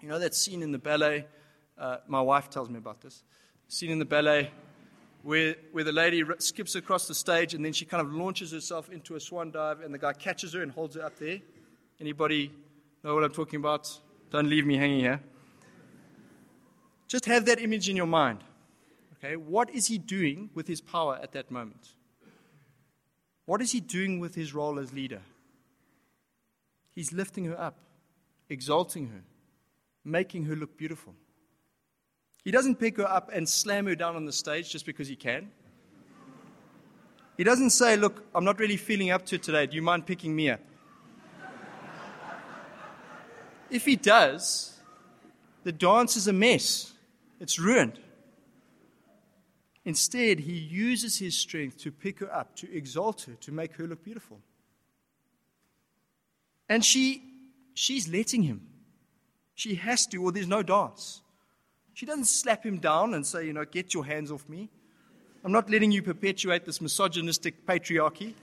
You 0.00 0.08
know 0.08 0.20
that 0.20 0.32
scene 0.32 0.62
in 0.62 0.70
the 0.70 0.78
ballet? 0.78 1.26
Uh, 1.76 1.96
my 2.06 2.20
wife 2.20 2.48
tells 2.48 2.70
me 2.70 2.78
about 2.78 3.00
this. 3.00 3.24
Scene 3.66 3.90
in 3.90 3.98
the 3.98 4.04
ballet 4.04 4.52
where, 5.24 5.56
where 5.72 5.82
the 5.82 5.90
lady 5.90 6.22
skips 6.38 6.76
across 6.76 7.08
the 7.08 7.14
stage 7.16 7.54
and 7.54 7.64
then 7.64 7.72
she 7.72 7.84
kind 7.84 8.00
of 8.00 8.12
launches 8.12 8.52
herself 8.52 8.88
into 8.88 9.16
a 9.16 9.20
swan 9.20 9.50
dive 9.50 9.80
and 9.80 9.92
the 9.92 9.98
guy 9.98 10.12
catches 10.12 10.52
her 10.52 10.62
and 10.62 10.70
holds 10.70 10.94
her 10.94 11.02
up 11.02 11.18
there. 11.18 11.40
Anybody 12.00 12.52
know 13.02 13.16
what 13.16 13.24
I'm 13.24 13.32
talking 13.32 13.58
about? 13.58 13.90
Don't 14.30 14.48
leave 14.48 14.64
me 14.64 14.76
hanging 14.76 15.00
here. 15.00 15.20
Just 17.08 17.24
have 17.24 17.46
that 17.46 17.60
image 17.60 17.88
in 17.88 17.96
your 17.96 18.06
mind. 18.06 18.44
Okay, 19.14 19.34
what 19.34 19.70
is 19.70 19.88
he 19.88 19.98
doing 19.98 20.50
with 20.54 20.68
his 20.68 20.80
power 20.80 21.18
at 21.20 21.32
that 21.32 21.50
moment? 21.50 21.94
What 23.44 23.60
is 23.60 23.72
he 23.72 23.80
doing 23.80 24.20
with 24.20 24.36
his 24.36 24.54
role 24.54 24.78
as 24.78 24.92
leader? 24.92 25.22
He's 26.98 27.12
lifting 27.12 27.44
her 27.44 27.56
up, 27.56 27.76
exalting 28.48 29.06
her, 29.10 29.22
making 30.04 30.46
her 30.46 30.56
look 30.56 30.76
beautiful. 30.76 31.14
He 32.42 32.50
doesn't 32.50 32.80
pick 32.80 32.96
her 32.96 33.08
up 33.08 33.30
and 33.32 33.48
slam 33.48 33.86
her 33.86 33.94
down 33.94 34.16
on 34.16 34.24
the 34.24 34.32
stage 34.32 34.68
just 34.68 34.84
because 34.84 35.06
he 35.06 35.14
can. 35.14 35.52
He 37.36 37.44
doesn't 37.44 37.70
say, 37.70 37.96
Look, 37.96 38.24
I'm 38.34 38.44
not 38.44 38.58
really 38.58 38.76
feeling 38.76 39.12
up 39.12 39.24
to 39.26 39.36
it 39.36 39.44
today. 39.44 39.66
Do 39.66 39.76
you 39.76 39.82
mind 39.82 40.06
picking 40.06 40.34
me 40.34 40.50
up? 40.50 40.58
If 43.70 43.84
he 43.84 43.94
does, 43.94 44.80
the 45.62 45.70
dance 45.70 46.16
is 46.16 46.26
a 46.26 46.32
mess, 46.32 46.94
it's 47.38 47.60
ruined. 47.60 48.00
Instead, 49.84 50.40
he 50.40 50.54
uses 50.54 51.20
his 51.20 51.36
strength 51.36 51.78
to 51.78 51.92
pick 51.92 52.18
her 52.18 52.34
up, 52.34 52.56
to 52.56 52.76
exalt 52.76 53.22
her, 53.28 53.34
to 53.34 53.52
make 53.52 53.76
her 53.76 53.86
look 53.86 54.02
beautiful. 54.02 54.40
And 56.68 56.84
she, 56.84 57.22
she's 57.74 58.08
letting 58.08 58.42
him. 58.42 58.66
She 59.54 59.74
has 59.76 60.06
to, 60.08 60.22
or 60.22 60.32
there's 60.32 60.46
no 60.46 60.62
dance. 60.62 61.22
She 61.94 62.06
doesn't 62.06 62.26
slap 62.26 62.64
him 62.64 62.78
down 62.78 63.14
and 63.14 63.26
say, 63.26 63.46
you 63.46 63.52
know, 63.52 63.64
get 63.64 63.92
your 63.94 64.04
hands 64.04 64.30
off 64.30 64.48
me. 64.48 64.70
I'm 65.44 65.52
not 65.52 65.70
letting 65.70 65.90
you 65.90 66.02
perpetuate 66.02 66.64
this 66.64 66.80
misogynistic 66.80 67.66
patriarchy. 67.66 68.34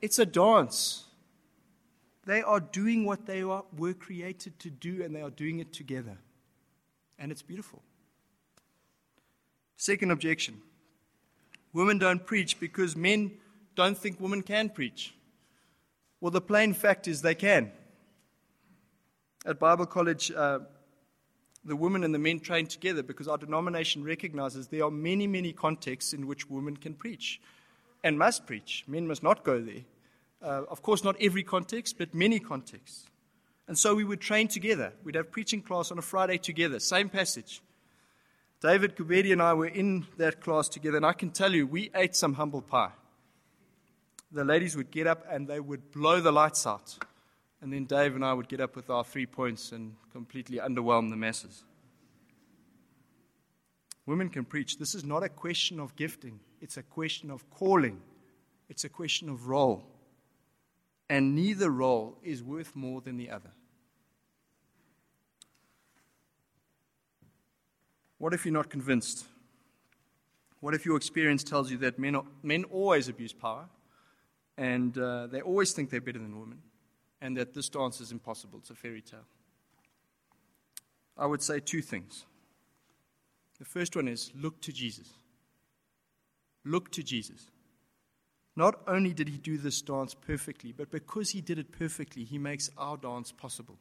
it's 0.00 0.18
a 0.18 0.26
dance. 0.26 1.04
They 2.24 2.42
are 2.42 2.60
doing 2.60 3.04
what 3.04 3.26
they 3.26 3.42
are, 3.42 3.64
were 3.76 3.94
created 3.94 4.58
to 4.60 4.70
do, 4.70 5.02
and 5.02 5.14
they 5.14 5.22
are 5.22 5.30
doing 5.30 5.60
it 5.60 5.72
together. 5.72 6.18
And 7.18 7.30
it's 7.30 7.42
beautiful. 7.42 7.82
Second 9.76 10.10
objection 10.10 10.62
women 11.72 11.98
don't 11.98 12.26
preach 12.26 12.60
because 12.60 12.94
men 12.94 13.32
don't 13.74 13.96
think 13.96 14.20
women 14.20 14.42
can 14.42 14.68
preach. 14.68 15.14
Well, 16.20 16.30
the 16.30 16.40
plain 16.40 16.72
fact 16.72 17.08
is 17.08 17.22
they 17.22 17.34
can. 17.34 17.72
At 19.44 19.58
Bible 19.58 19.86
college, 19.86 20.30
uh, 20.30 20.60
the 21.64 21.76
women 21.76 22.04
and 22.04 22.14
the 22.14 22.18
men 22.18 22.40
train 22.40 22.66
together 22.66 23.02
because 23.02 23.28
our 23.28 23.38
denomination 23.38 24.04
recognizes 24.04 24.68
there 24.68 24.84
are 24.84 24.90
many, 24.90 25.26
many 25.26 25.52
contexts 25.52 26.12
in 26.12 26.26
which 26.26 26.48
women 26.48 26.76
can 26.76 26.94
preach 26.94 27.40
and 28.04 28.18
must 28.18 28.46
preach. 28.46 28.84
Men 28.86 29.06
must 29.06 29.22
not 29.22 29.44
go 29.44 29.60
there. 29.60 29.82
Uh, 30.42 30.64
of 30.68 30.82
course, 30.82 31.04
not 31.04 31.16
every 31.20 31.42
context, 31.42 31.98
but 31.98 32.14
many 32.14 32.40
contexts. 32.40 33.06
And 33.68 33.78
so 33.78 33.94
we 33.94 34.04
would 34.04 34.20
train 34.20 34.48
together. 34.48 34.92
We'd 35.04 35.14
have 35.14 35.30
preaching 35.30 35.62
class 35.62 35.92
on 35.92 35.98
a 35.98 36.02
Friday 36.02 36.38
together, 36.38 36.80
same 36.80 37.08
passage. 37.08 37.62
David 38.60 38.96
Kubedi 38.96 39.32
and 39.32 39.42
I 39.42 39.54
were 39.54 39.66
in 39.66 40.06
that 40.18 40.40
class 40.40 40.68
together, 40.68 40.96
and 40.96 41.06
I 41.06 41.12
can 41.12 41.30
tell 41.30 41.52
you, 41.52 41.66
we 41.66 41.90
ate 41.94 42.14
some 42.14 42.34
humble 42.34 42.62
pie. 42.62 42.92
The 44.32 44.44
ladies 44.44 44.76
would 44.76 44.90
get 44.90 45.06
up 45.06 45.26
and 45.30 45.46
they 45.46 45.60
would 45.60 45.92
blow 45.92 46.20
the 46.20 46.32
lights 46.32 46.66
out. 46.66 46.96
And 47.60 47.72
then 47.72 47.84
Dave 47.84 48.14
and 48.14 48.24
I 48.24 48.32
would 48.32 48.48
get 48.48 48.60
up 48.60 48.74
with 48.74 48.88
our 48.88 49.04
three 49.04 49.26
points 49.26 49.72
and 49.72 49.94
completely 50.10 50.58
underwhelm 50.58 51.10
the 51.10 51.16
masses. 51.16 51.64
Women 54.06 54.30
can 54.30 54.44
preach. 54.44 54.78
This 54.78 54.94
is 54.94 55.04
not 55.04 55.22
a 55.22 55.28
question 55.28 55.78
of 55.78 55.94
gifting, 55.94 56.40
it's 56.60 56.76
a 56.76 56.82
question 56.82 57.30
of 57.30 57.48
calling, 57.50 58.00
it's 58.68 58.84
a 58.84 58.88
question 58.88 59.28
of 59.28 59.46
role. 59.46 59.84
And 61.08 61.34
neither 61.34 61.70
role 61.70 62.18
is 62.22 62.42
worth 62.42 62.74
more 62.74 63.02
than 63.02 63.18
the 63.18 63.30
other. 63.30 63.50
What 68.16 68.32
if 68.32 68.46
you're 68.46 68.54
not 68.54 68.70
convinced? 68.70 69.26
What 70.60 70.74
if 70.74 70.86
your 70.86 70.96
experience 70.96 71.44
tells 71.44 71.70
you 71.70 71.76
that 71.78 71.98
men, 71.98 72.18
men 72.42 72.64
always 72.64 73.08
abuse 73.08 73.32
power 73.32 73.68
and 74.62 74.96
uh, 74.96 75.26
they 75.26 75.40
always 75.40 75.72
think 75.72 75.90
they're 75.90 76.00
better 76.00 76.18
than 76.18 76.38
women? 76.38 76.60
and 77.22 77.36
that 77.36 77.54
this 77.54 77.68
dance 77.68 78.00
is 78.00 78.12
impossible. 78.12 78.58
It's 78.58 78.70
a 78.70 78.74
fairy 78.74 79.00
tale. 79.00 79.24
I 81.16 81.24
would 81.24 81.40
say 81.40 81.60
two 81.60 81.80
things. 81.80 82.26
The 83.58 83.64
first 83.64 83.94
one 83.94 84.08
is 84.08 84.32
look 84.34 84.60
to 84.62 84.72
Jesus. 84.72 85.08
Look 86.64 86.90
to 86.92 87.02
Jesus. 87.02 87.46
Not 88.56 88.80
only 88.88 89.14
did 89.14 89.28
he 89.28 89.38
do 89.38 89.56
this 89.56 89.80
dance 89.80 90.14
perfectly, 90.14 90.72
but 90.72 90.90
because 90.90 91.30
he 91.30 91.40
did 91.40 91.58
it 91.58 91.70
perfectly, 91.70 92.24
he 92.24 92.38
makes 92.38 92.70
our 92.76 92.96
dance 92.96 93.30
possible. 93.30 93.78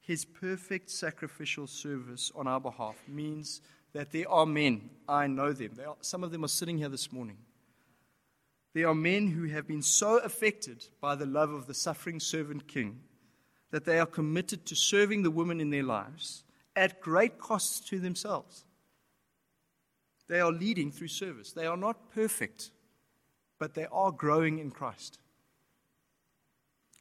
His 0.00 0.24
perfect 0.24 0.90
sacrificial 0.90 1.66
service 1.66 2.30
on 2.36 2.46
our 2.46 2.60
behalf 2.60 2.96
means 3.08 3.60
that 3.92 4.12
there 4.12 4.30
are 4.30 4.46
men, 4.46 4.90
I 5.08 5.26
know 5.26 5.52
them, 5.52 5.72
are, 5.84 5.96
some 6.00 6.22
of 6.22 6.30
them 6.30 6.44
are 6.44 6.48
sitting 6.48 6.78
here 6.78 6.88
this 6.88 7.12
morning, 7.12 7.36
there 8.74 8.88
are 8.88 8.94
men 8.94 9.28
who 9.28 9.44
have 9.44 9.66
been 9.66 9.82
so 9.82 10.18
affected 10.18 10.86
by 11.00 11.14
the 11.14 11.26
love 11.26 11.50
of 11.50 11.66
the 11.66 11.74
suffering 11.74 12.20
servant 12.20 12.68
king 12.68 13.00
that 13.70 13.84
they 13.84 13.98
are 13.98 14.06
committed 14.06 14.66
to 14.66 14.76
serving 14.76 15.22
the 15.22 15.30
women 15.30 15.60
in 15.60 15.70
their 15.70 15.82
lives 15.82 16.44
at 16.76 17.00
great 17.00 17.38
costs 17.38 17.80
to 17.88 17.98
themselves. 17.98 18.64
They 20.28 20.40
are 20.40 20.52
leading 20.52 20.92
through 20.92 21.08
service. 21.08 21.52
They 21.52 21.66
are 21.66 21.76
not 21.76 22.12
perfect, 22.12 22.70
but 23.58 23.74
they 23.74 23.86
are 23.90 24.12
growing 24.12 24.58
in 24.58 24.70
Christ. 24.70 25.18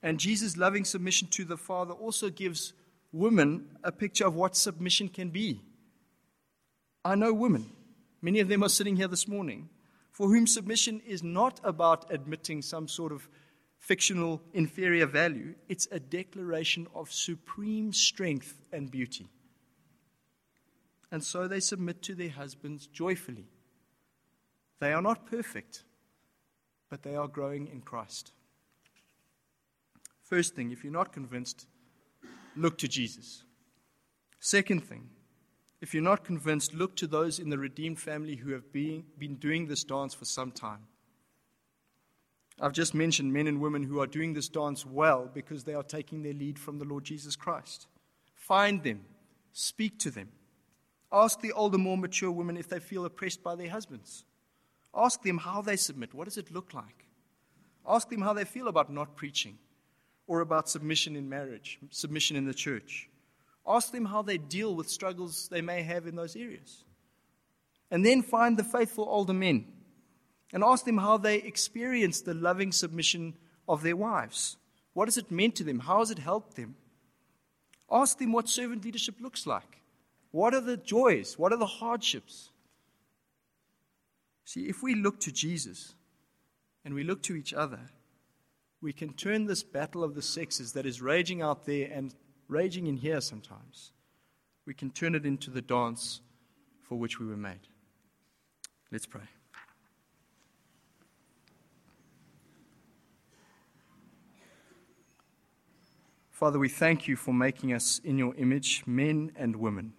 And 0.01 0.19
Jesus' 0.19 0.57
loving 0.57 0.85
submission 0.85 1.27
to 1.29 1.45
the 1.45 1.57
Father 1.57 1.93
also 1.93 2.29
gives 2.29 2.73
women 3.11 3.77
a 3.83 3.91
picture 3.91 4.25
of 4.25 4.35
what 4.35 4.55
submission 4.55 5.09
can 5.09 5.29
be. 5.29 5.61
I 7.05 7.15
know 7.15 7.33
women, 7.33 7.71
many 8.21 8.39
of 8.39 8.47
them 8.47 8.63
are 8.63 8.69
sitting 8.69 8.95
here 8.95 9.07
this 9.07 9.27
morning, 9.27 9.69
for 10.19 10.27
whom 10.27 10.45
submission 10.45 11.01
is 11.07 11.23
not 11.23 11.61
about 11.63 12.11
admitting 12.11 12.61
some 12.61 12.89
sort 12.89 13.13
of 13.13 13.29
fictional 13.77 14.41
inferior 14.51 15.05
value, 15.05 15.55
it's 15.69 15.87
a 15.93 15.99
declaration 16.01 16.85
of 16.93 17.09
supreme 17.09 17.93
strength 17.93 18.59
and 18.73 18.91
beauty. 18.91 19.29
And 21.09 21.23
so 21.23 21.47
they 21.47 21.61
submit 21.61 22.01
to 22.01 22.15
their 22.15 22.31
husbands 22.31 22.85
joyfully. 22.85 23.47
They 24.81 24.91
are 24.91 25.01
not 25.01 25.25
perfect, 25.25 25.85
but 26.89 27.03
they 27.03 27.15
are 27.15 27.29
growing 27.29 27.67
in 27.67 27.79
Christ. 27.79 28.33
First 30.21 30.53
thing, 30.53 30.73
if 30.73 30.83
you're 30.83 30.91
not 30.91 31.13
convinced, 31.13 31.65
look 32.57 32.77
to 32.79 32.89
Jesus. 32.89 33.43
Second 34.41 34.83
thing, 34.83 35.11
if 35.81 35.93
you're 35.93 36.03
not 36.03 36.25
convinced, 36.25 36.73
look 36.73 36.95
to 36.97 37.07
those 37.07 37.39
in 37.39 37.49
the 37.49 37.57
redeemed 37.57 37.99
family 37.99 38.35
who 38.35 38.51
have 38.51 38.71
been, 38.73 39.03
been 39.17 39.35
doing 39.35 39.67
this 39.67 39.83
dance 39.83 40.13
for 40.13 40.25
some 40.25 40.51
time. 40.51 40.87
I've 42.61 42.73
just 42.73 42.93
mentioned 42.93 43.31
men 43.31 43.47
and 43.47 43.61
women 43.61 43.83
who 43.83 44.01
are 44.01 44.07
doing 44.07 44.33
this 44.33 44.49
dance 44.49 44.85
well 44.85 45.29
because 45.33 45.63
they 45.63 45.73
are 45.73 45.83
taking 45.83 46.23
their 46.23 46.33
lead 46.33 46.59
from 46.59 46.77
the 46.77 46.85
Lord 46.85 47.05
Jesus 47.05 47.37
Christ. 47.37 47.87
Find 48.35 48.83
them, 48.83 49.05
speak 49.53 49.97
to 49.99 50.11
them. 50.11 50.29
Ask 51.11 51.39
the 51.39 51.53
older, 51.53 51.77
more 51.77 51.97
mature 51.97 52.31
women 52.31 52.57
if 52.57 52.67
they 52.67 52.79
feel 52.79 53.05
oppressed 53.05 53.41
by 53.41 53.55
their 53.55 53.69
husbands. 53.69 54.25
Ask 54.93 55.23
them 55.23 55.37
how 55.37 55.61
they 55.61 55.77
submit. 55.77 56.13
What 56.13 56.25
does 56.25 56.37
it 56.37 56.51
look 56.51 56.73
like? 56.73 57.05
Ask 57.87 58.09
them 58.09 58.21
how 58.21 58.33
they 58.33 58.43
feel 58.43 58.67
about 58.67 58.91
not 58.91 59.15
preaching 59.15 59.57
or 60.27 60.41
about 60.41 60.69
submission 60.69 61.15
in 61.15 61.29
marriage, 61.29 61.79
submission 61.89 62.35
in 62.35 62.45
the 62.45 62.53
church. 62.53 63.09
Ask 63.67 63.91
them 63.91 64.05
how 64.05 64.21
they 64.21 64.37
deal 64.37 64.75
with 64.75 64.89
struggles 64.89 65.47
they 65.49 65.61
may 65.61 65.83
have 65.83 66.07
in 66.07 66.15
those 66.15 66.35
areas. 66.35 66.83
And 67.91 68.05
then 68.05 68.21
find 68.21 68.57
the 68.57 68.63
faithful 68.63 69.05
older 69.07 69.33
men 69.33 69.65
and 70.53 70.63
ask 70.63 70.85
them 70.85 70.97
how 70.97 71.17
they 71.17 71.37
experience 71.37 72.21
the 72.21 72.33
loving 72.33 72.71
submission 72.71 73.35
of 73.67 73.83
their 73.83 73.95
wives. 73.95 74.57
What 74.93 75.07
has 75.07 75.17
it 75.17 75.31
meant 75.31 75.55
to 75.55 75.63
them? 75.63 75.79
How 75.79 75.99
has 75.99 76.11
it 76.11 76.19
helped 76.19 76.55
them? 76.55 76.75
Ask 77.91 78.17
them 78.17 78.31
what 78.31 78.49
servant 78.49 78.83
leadership 78.83 79.15
looks 79.19 79.45
like. 79.45 79.81
What 80.31 80.53
are 80.53 80.61
the 80.61 80.77
joys? 80.77 81.37
What 81.37 81.51
are 81.53 81.57
the 81.57 81.65
hardships? 81.65 82.49
See, 84.45 84.67
if 84.67 84.81
we 84.81 84.95
look 84.95 85.19
to 85.21 85.31
Jesus 85.31 85.93
and 86.83 86.93
we 86.93 87.03
look 87.03 87.21
to 87.23 87.35
each 87.35 87.53
other, 87.53 87.79
we 88.81 88.93
can 88.93 89.13
turn 89.13 89.45
this 89.45 89.63
battle 89.63 90.03
of 90.03 90.15
the 90.15 90.21
sexes 90.21 90.73
that 90.73 90.85
is 90.85 91.01
raging 91.01 91.41
out 91.41 91.65
there 91.65 91.89
and 91.91 92.13
raging 92.49 92.87
in 92.87 92.97
here 92.97 93.21
sometimes, 93.21 93.93
we 94.65 94.73
can 94.73 94.89
turn 94.91 95.15
it 95.15 95.25
into 95.25 95.49
the 95.49 95.61
dance 95.61 96.19
for 96.81 96.97
which 96.97 97.19
we 97.19 97.25
were 97.25 97.37
made. 97.37 97.67
Let's 98.91 99.05
pray. 99.05 99.21
Father, 106.31 106.57
we 106.57 106.69
thank 106.69 107.07
you 107.07 107.15
for 107.15 107.33
making 107.33 107.73
us 107.73 107.99
in 108.03 108.17
your 108.17 108.33
image, 108.35 108.83
men 108.85 109.31
and 109.35 109.55
women. 109.57 109.93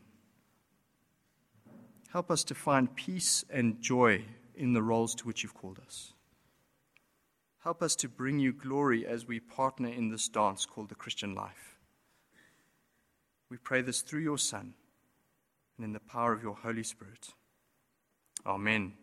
Help 2.13 2.31
us 2.31 2.43
to 2.45 2.55
find 2.55 2.95
peace 2.97 3.45
and 3.51 3.81
joy 3.81 4.25
in 4.57 4.73
the 4.73 4.83
roles 4.83 5.15
to 5.17 5.27
which 5.27 5.43
you've 5.43 5.55
called 5.55 5.79
us. 5.87 6.15
Help 7.63 7.83
us 7.83 7.95
to 7.97 8.09
bring 8.09 8.39
you 8.39 8.53
glory 8.53 9.07
as 9.07 9.27
we 9.27 9.39
partner 9.39 9.89
in 9.89 10.09
this 10.09 10.29
dance 10.29 10.65
called 10.65 10.89
the 10.89 10.95
Christian 10.95 11.35
life. 11.35 11.80
We 13.51 13.57
pray 13.57 13.83
this 13.83 14.01
through 14.01 14.21
your 14.21 14.39
Son 14.39 14.75
and 15.77 15.85
in 15.85 15.93
the 15.93 16.01
power 16.01 16.33
of 16.33 16.43
your 16.43 16.55
Holy 16.55 16.85
Spirit. 16.85 17.29
Amen. 18.47 18.95